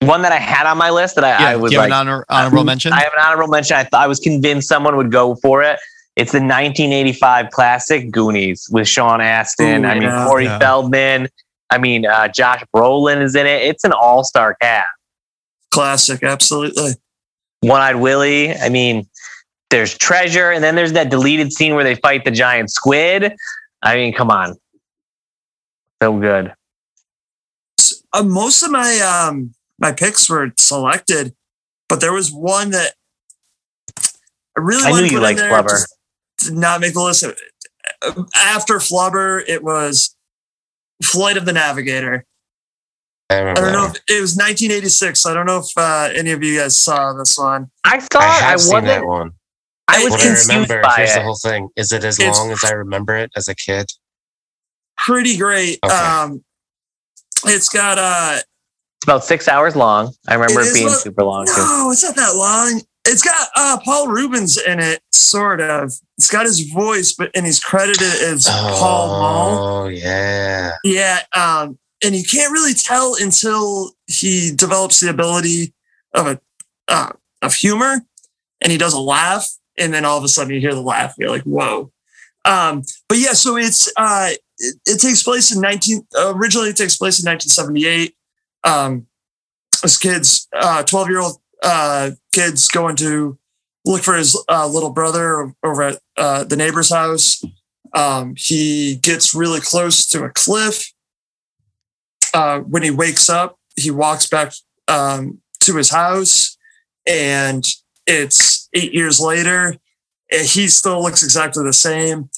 [0.00, 1.90] one that I had on my list that I, Yeah, I was do you have
[1.90, 2.92] like, an honor, honorable mention?
[2.92, 3.76] I have an honorable mention.
[3.76, 5.78] I thought I was convinced someone would go for it.
[6.18, 9.84] It's the 1985 classic Goonies with Sean Astin.
[9.84, 10.26] Ooh, I mean, yeah.
[10.26, 10.58] Corey Yeah.
[10.58, 11.28] Feldman.
[11.70, 13.62] I mean, uh, Josh Brolin is in it.
[13.62, 14.86] It's an all-star cast.
[15.70, 16.92] Classic, absolutely.
[17.60, 18.52] One Eyed Willie.
[18.54, 19.06] I mean,
[19.70, 23.32] there's treasure, and then there's that deleted scene where they fight the giant squid.
[23.82, 24.56] I mean, come on,
[26.02, 26.52] so good.
[28.12, 28.98] uh, most of my
[29.28, 31.34] um my picks were selected,
[31.88, 32.94] but there was one that
[34.56, 35.68] I really I wanted knew to you put in liked there, Flubber.
[35.68, 35.94] just
[36.38, 37.24] Did not make the list.
[37.24, 40.14] Uh, After Flubber, it was
[41.02, 42.24] Flight of the Navigator.
[43.30, 45.26] I I don't know if it was 1986.
[45.26, 47.70] I don't know if uh, any of you guys saw this one.
[47.84, 48.86] I thought I I, seen wasn't.
[48.86, 49.32] that one.
[49.88, 51.14] I was What I confused remember, by here's it.
[51.18, 51.68] the whole thing.
[51.76, 53.86] Is it as It's- long as I remember it as a kid?
[54.96, 55.78] Pretty great.
[55.84, 55.94] Okay.
[55.94, 56.44] Um,
[57.44, 60.12] it's got uh It's about six hours long.
[60.26, 61.52] I remember It it, is being lo- super long too.
[61.56, 62.82] no, it's not that long.
[63.08, 65.92] It's got uh Paul Reubens in it, sort of.
[66.18, 69.66] It's got his voice, but and he's credited as Paul Mall.
[69.66, 70.72] Oh, yeah.
[70.84, 75.72] Yeah, um, and you can't really tell until he develops the ability
[76.14, 76.40] of a
[76.88, 78.02] uh, of humor,
[78.60, 79.48] and he does a laugh,
[79.78, 81.14] and then all of a sudden you hear the laugh.
[81.18, 81.90] You're like, whoa.
[82.44, 86.06] Um, but yeah, so it's uh, it, it takes place in 19.
[86.16, 88.14] Originally, it takes place in 1978.
[88.64, 89.06] Um,
[89.82, 93.38] this kid's uh, 12 year old uh, kids going to
[93.84, 97.42] look for his uh, little brother over at uh, the neighbor's house.
[97.94, 100.92] Um, he gets really close to a cliff.
[102.34, 104.52] Uh, when he wakes up, he walks back
[104.88, 106.58] um, to his house,
[107.06, 107.66] and
[108.06, 109.76] it's eight years later.
[110.30, 112.28] He still looks exactly the same.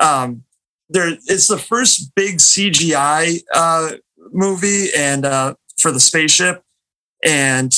[0.00, 0.42] Um,
[0.88, 3.92] there, it's the first big CGI uh,
[4.32, 6.64] movie, and uh, for the spaceship,
[7.24, 7.72] and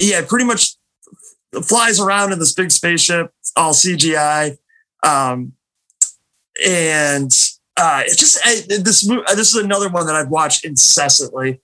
[0.00, 0.76] yeah, pretty much
[1.62, 4.58] flies around in this big spaceship, all CGI.
[5.02, 5.52] Um,
[6.64, 7.30] and
[7.76, 11.60] uh, it just I, this this is another one that I've watched incessantly.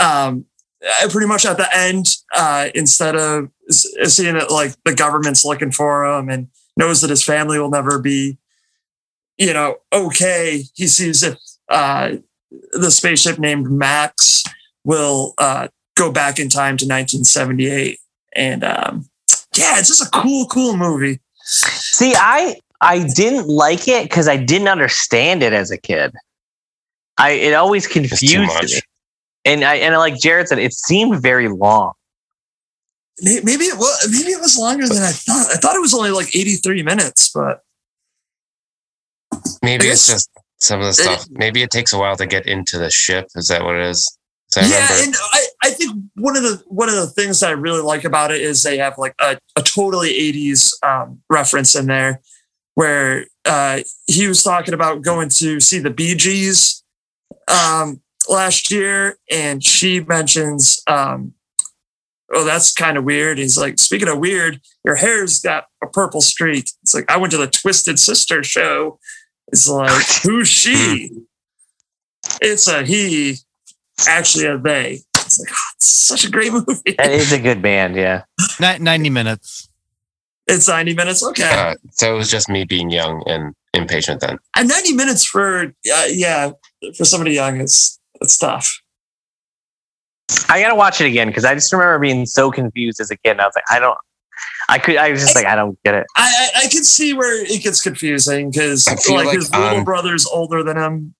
[0.00, 0.46] Um,
[0.82, 5.72] I pretty much at the end, uh, instead of seeing it like the government's looking
[5.72, 8.38] for him and knows that his family will never be,
[9.36, 10.64] you know, okay.
[10.74, 11.36] He sees if
[11.68, 12.16] uh,
[12.72, 14.42] the spaceship named Max
[14.84, 15.68] will uh,
[16.00, 17.98] go back in time to 1978,
[18.34, 19.08] and um,
[19.56, 21.20] yeah, it's just a cool, cool movie.
[21.42, 26.14] See, I I didn't like it because I didn't understand it as a kid.
[27.18, 28.80] I it always confused me,
[29.44, 31.92] and I and like Jared said, it seemed very long.
[33.22, 35.48] Maybe it was maybe it was longer than I thought.
[35.52, 37.62] I thought it was only like 83 minutes, but
[39.62, 41.26] Maybe it's just some of the stuff.
[41.30, 43.28] Maybe it takes a while to get into the ship.
[43.34, 44.18] Is that what it is?
[44.56, 45.04] I yeah, remember.
[45.04, 48.04] and I, I think one of the one of the things that I really like
[48.04, 52.20] about it is they have like a, a totally 80s um, reference in there
[52.74, 56.82] where uh, he was talking about going to see the Bee Gees
[57.48, 61.34] um, last year, and she mentions, um,
[62.32, 66.20] "Oh, that's kind of weird." He's like, "Speaking of weird, your hair's got a purple
[66.20, 68.98] streak." It's like I went to the Twisted Sister show.
[69.48, 71.10] It's like, who's she?
[72.40, 73.36] it's a he,
[74.08, 75.00] actually a they.
[75.16, 76.94] It's like, oh, it's such a great movie.
[76.98, 78.24] That is a good band, yeah.
[78.60, 79.68] Ni- 90 minutes.
[80.46, 81.24] It's 90 minutes.
[81.24, 81.48] Okay.
[81.48, 84.38] uh, so it was just me being young and impatient then.
[84.56, 86.50] and 90 minutes for, uh, yeah,
[86.96, 88.80] for somebody young, it's, it's tough.
[90.48, 93.32] I gotta watch it again because I just remember being so confused as a kid.
[93.32, 93.98] And I was like, I don't.
[94.68, 94.96] I could.
[94.96, 96.06] I was just like, I don't get it.
[96.16, 99.84] I, I, I can see where it gets confusing because like, like, his little um,
[99.84, 101.14] brother's older than him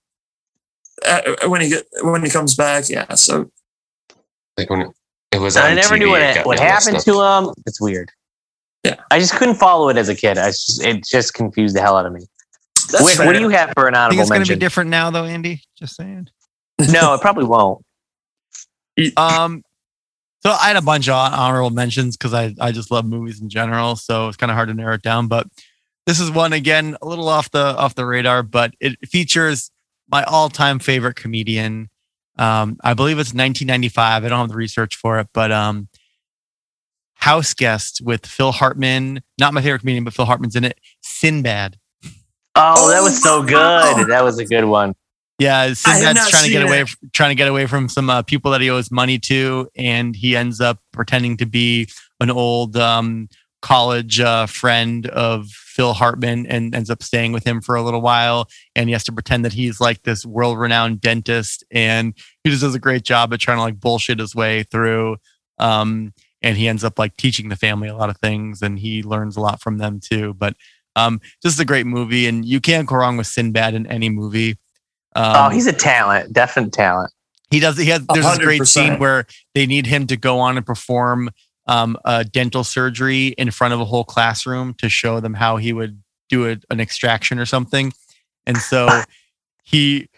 [1.06, 2.88] uh, when he get, when he comes back.
[2.88, 3.14] Yeah.
[3.14, 3.50] So
[4.56, 4.92] Like when
[5.32, 7.54] it was on I never TV, knew what it it, what happened to him.
[7.66, 8.10] It's weird.
[8.84, 8.96] Yeah.
[9.10, 10.38] I just couldn't follow it as a kid.
[10.38, 12.26] I just it just confused the hell out of me.
[12.90, 14.58] that's What, what do you have for an I think honorable it's going to be
[14.58, 15.62] different now, though, Andy.
[15.78, 16.28] Just saying.
[16.90, 17.84] no, it probably won't.
[19.16, 19.62] Um,
[20.42, 23.48] so I had a bunch of honorable mentions because I I just love movies in
[23.48, 23.96] general.
[23.96, 25.26] So it's kind of hard to narrow it down.
[25.26, 25.46] But
[26.06, 29.70] this is one again a little off the off the radar, but it features
[30.10, 31.88] my all time favorite comedian.
[32.38, 34.24] Um, I believe it's 1995.
[34.24, 35.88] I don't have the research for it, but um,
[37.14, 39.22] House Guest with Phil Hartman.
[39.38, 40.78] Not my favorite comedian, but Phil Hartman's in it.
[41.02, 41.76] Sinbad.
[42.54, 43.54] Oh, that was so Oh, good.
[43.54, 44.04] wow.
[44.08, 44.94] That was a good one.
[45.38, 46.90] Yeah, Sinbad's trying to get seen away, it.
[47.14, 50.36] trying to get away from some uh, people that he owes money to, and he
[50.36, 51.88] ends up pretending to be
[52.20, 53.28] an old um,
[53.62, 58.00] college uh, friend of Phil Hartman, and ends up staying with him for a little
[58.00, 58.48] while.
[58.74, 62.74] And he has to pretend that he's like this world-renowned dentist, and he just does
[62.74, 65.16] a great job at trying to like bullshit his way through.
[65.58, 69.02] Um, and he ends up like teaching the family a lot of things, and he
[69.02, 70.34] learns a lot from them too.
[70.34, 70.56] But
[70.96, 74.58] um, is a great movie, and you can't go wrong with Sinbad in any movie.
[75.14, 77.12] Um, oh, he's a talent, definite talent.
[77.50, 77.76] he does.
[77.76, 78.06] He has.
[78.06, 81.30] There's this great scene where they need him to go on and perform
[81.70, 85.72] um, a dental surgery in front of a whole classroom to show them how he
[85.72, 87.92] would do a, an extraction or something.
[88.46, 89.02] And so
[89.64, 90.08] he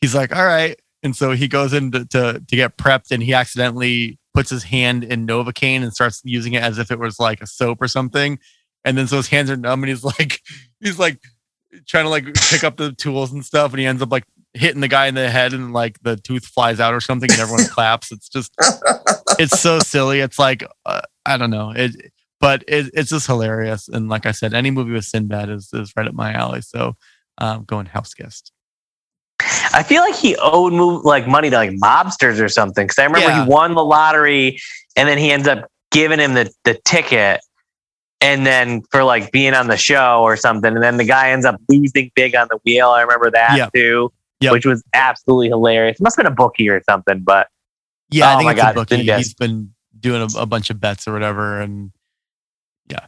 [0.00, 3.22] he's like, "All right." and so he goes in to, to to get prepped, and
[3.22, 7.18] he accidentally puts his hand in Novocaine and starts using it as if it was
[7.18, 8.38] like a soap or something.
[8.84, 10.40] And then so his hands are numb, and he's like,
[10.80, 11.20] he's like
[11.86, 14.80] trying to like pick up the tools and stuff, and he ends up like hitting
[14.80, 17.66] the guy in the head, and like the tooth flies out or something, and everyone
[17.70, 18.12] claps.
[18.12, 18.52] It's just,
[19.38, 20.20] it's so silly.
[20.20, 21.94] It's like, uh, I don't know it,
[22.40, 23.88] but it, it's just hilarious.
[23.88, 26.60] And like I said, any movie with Sinbad is is right up my alley.
[26.62, 26.94] So,
[27.38, 28.52] um, going house guest.
[29.72, 32.84] I feel like he owed move, like money to like mobsters or something.
[32.86, 33.44] Because I remember Yeah.
[33.44, 34.58] he won the lottery,
[34.96, 37.40] and then he ends up giving him the the ticket,
[38.20, 41.44] and then for like being on the show or something, and then the guy ends
[41.44, 42.88] up losing big on the wheel.
[42.90, 44.10] I remember that too,
[44.40, 44.52] Yep.
[44.52, 46.00] which was absolutely hilarious.
[46.00, 47.48] Must have been a bookie or something, but
[48.10, 48.96] Yeah, I Oh think my it's God, a bookie.
[48.98, 49.18] Sinbad.
[49.18, 51.90] He's been doing a, a bunch of bets or whatever, and
[52.88, 53.06] yeah,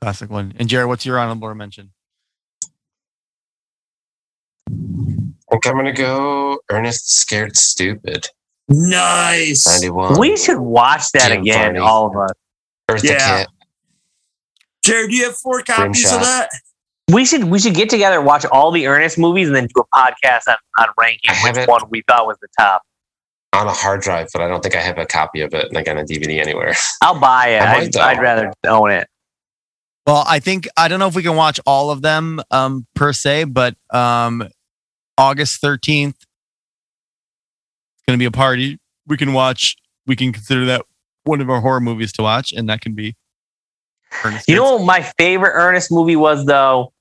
[0.00, 0.54] classic one.
[0.58, 1.90] And Jared, what's your honorable mention?
[4.70, 4.72] I
[5.50, 8.26] think I'm gonna go Ernest Scared Stupid.
[8.68, 9.66] Nice.
[9.66, 10.18] 91.
[10.18, 11.78] we should watch that Jim again, Varney.
[11.80, 12.30] all of us.
[12.90, 13.38] Eartha Yeah.
[13.40, 13.48] Kitt.
[14.84, 16.14] Jared, do you have four copies Grimshot.
[16.16, 16.48] of that?
[17.12, 19.96] We should we should get together, watch all the Ernest movies, and then do a
[19.96, 22.82] podcast on, on ranking I which one we thought was the top.
[23.52, 25.86] on a hard drive, but I don't think I have a copy of it like
[25.88, 26.74] on a DVD anywhere.
[27.02, 27.60] I'll buy it.
[27.60, 27.96] I might, I'd.
[27.96, 29.06] I'd rather own it.
[30.06, 33.12] Well, I think I don't know if we can watch all of them um, per
[33.12, 34.48] se, but um,
[35.18, 38.78] August thirteenth, it's going to be a party.
[39.06, 39.76] We can watch.
[40.06, 40.82] We can consider that
[41.24, 43.14] one of our horror movies to watch, and that can be.
[44.24, 46.92] Ernest You Goes- know what my favorite Ernest movie was though?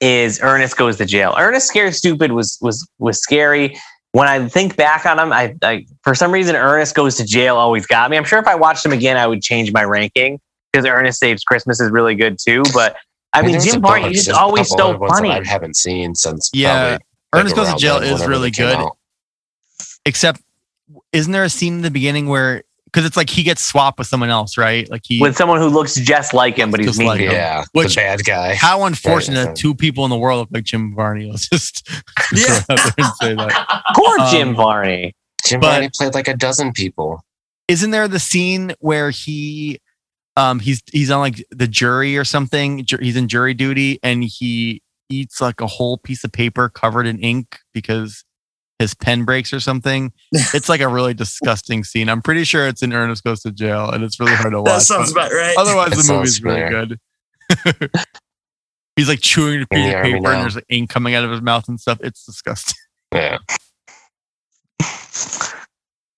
[0.00, 1.34] Is Ernest Goes to Jail.
[1.38, 3.76] Ernest Scared Stupid was was was scary.
[4.12, 7.56] When I think back on him, I, I for some reason Ernest Goes to Jail
[7.56, 8.16] always got me.
[8.16, 10.40] I'm sure if I watched him again, I would change my ranking
[10.72, 12.62] because Ernest Saves Christmas is really good too.
[12.72, 12.96] But
[13.32, 14.02] I mean, there's a Jim bunch.
[14.02, 15.30] Varney is There's always so other ones that funny.
[15.30, 16.50] I haven't seen since.
[16.52, 16.98] Yeah,
[17.32, 18.76] probably, Ernest Goes to Jail is really good.
[18.76, 18.96] out.
[20.06, 20.40] Except,
[21.12, 24.06] isn't there a scene in the beginning where because it's like he gets swapped with
[24.08, 24.90] someone else, right?
[24.90, 25.20] Like he.
[25.20, 27.08] With someone who looks just like him, but he's mean.
[27.08, 27.32] like him.
[27.32, 28.54] Yeah, Which- the bad guy.
[28.54, 29.56] how unfortunate Right.
[29.56, 31.26] two people in the world look like Jim Varney.
[31.30, 31.88] Let's just
[32.34, 32.60] Yeah.
[32.68, 33.82] go out there and say that.
[33.94, 35.14] Poor Um, Jim Varney.
[35.44, 37.24] Jim but- Varney played like a dozen people.
[37.68, 39.78] isn't there the scene where he
[40.36, 44.80] um he's he's on like the jury or something he's in jury duty and he
[45.08, 48.24] eats like a whole piece of paper covered in ink because
[48.80, 52.82] his pen breaks or something it's like a really disgusting scene i'm pretty sure it's
[52.82, 55.54] in ernest goes to jail and it's really hard to watch That sounds about right.
[55.56, 57.90] otherwise That the sounds movie's really good
[58.96, 60.30] he's like chewing a piece the of paper now.
[60.32, 62.74] and there's like ink coming out of his mouth and stuff it's disgusting
[63.14, 63.38] Yeah.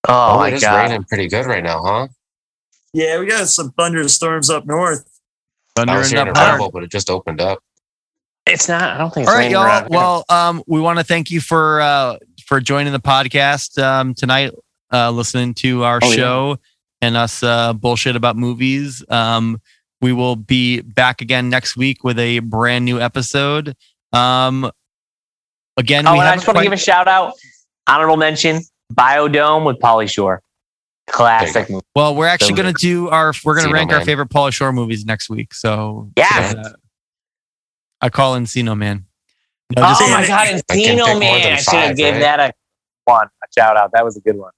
[0.09, 0.76] Oh, Oh, my it is god.
[0.90, 2.09] raining pretty good right now, huh?
[2.93, 5.09] Yeah, we got some thunderstorms up north.
[5.76, 7.60] thunder I was and hearing a rumble, but it just opened up.
[8.44, 8.82] It's not.
[8.82, 9.24] I don't think.
[9.28, 9.86] It's All right, y'all.
[9.89, 12.16] Well, um, we want to thank you for uh,
[12.52, 14.52] for joining the podcast um, tonight,
[14.92, 16.14] uh, listening to our Oh, yeah.
[16.16, 16.58] show
[17.00, 19.02] and us uh, bullshit about movies.
[19.08, 19.58] Um,
[20.02, 23.74] we will be back again next week with a brand new episode.
[24.12, 24.70] Um,
[25.78, 27.32] again, Oh, we and I haven't just want to give a shout out,
[27.86, 28.60] honorable mention,
[28.92, 30.42] Biodome with Pauly Shore,
[31.06, 31.86] classic movie.
[31.96, 34.52] well, we're actually going to do our we're going to Encino rank our favorite Pauly
[34.52, 35.54] Shore movies next week.
[35.54, 36.54] So Yes.
[36.54, 36.72] uh,
[38.02, 39.06] I call Encino Man.
[39.77, 40.28] No, Oh just my kidding.
[40.28, 41.43] god, I can Encino Man!
[41.43, 42.20] than I should have five, gave right?
[42.20, 42.53] that a
[43.05, 43.90] one, a shout out.
[43.93, 44.53] That was a good one.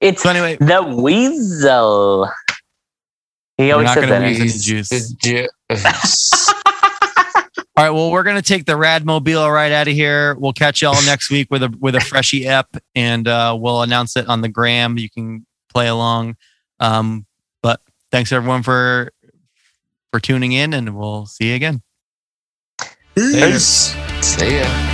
[0.00, 2.28] It's so anyway, the Weasel.
[3.58, 4.28] He always not says that.
[4.28, 4.88] use any juice.
[4.88, 5.48] the ju-
[7.74, 7.90] All right.
[7.90, 10.34] Well, we're gonna take the Radmobile right out of here.
[10.34, 14.16] We'll catch y'all next week with a with a freshie ep, and uh, we'll announce
[14.16, 14.98] it on the gram.
[14.98, 16.36] You can play along.
[16.80, 17.24] Um,
[17.62, 17.80] but
[18.10, 19.10] thanks everyone for
[20.10, 21.80] for tuning in, and we'll see you again.
[23.14, 23.94] Peace.
[24.22, 24.91] See ya.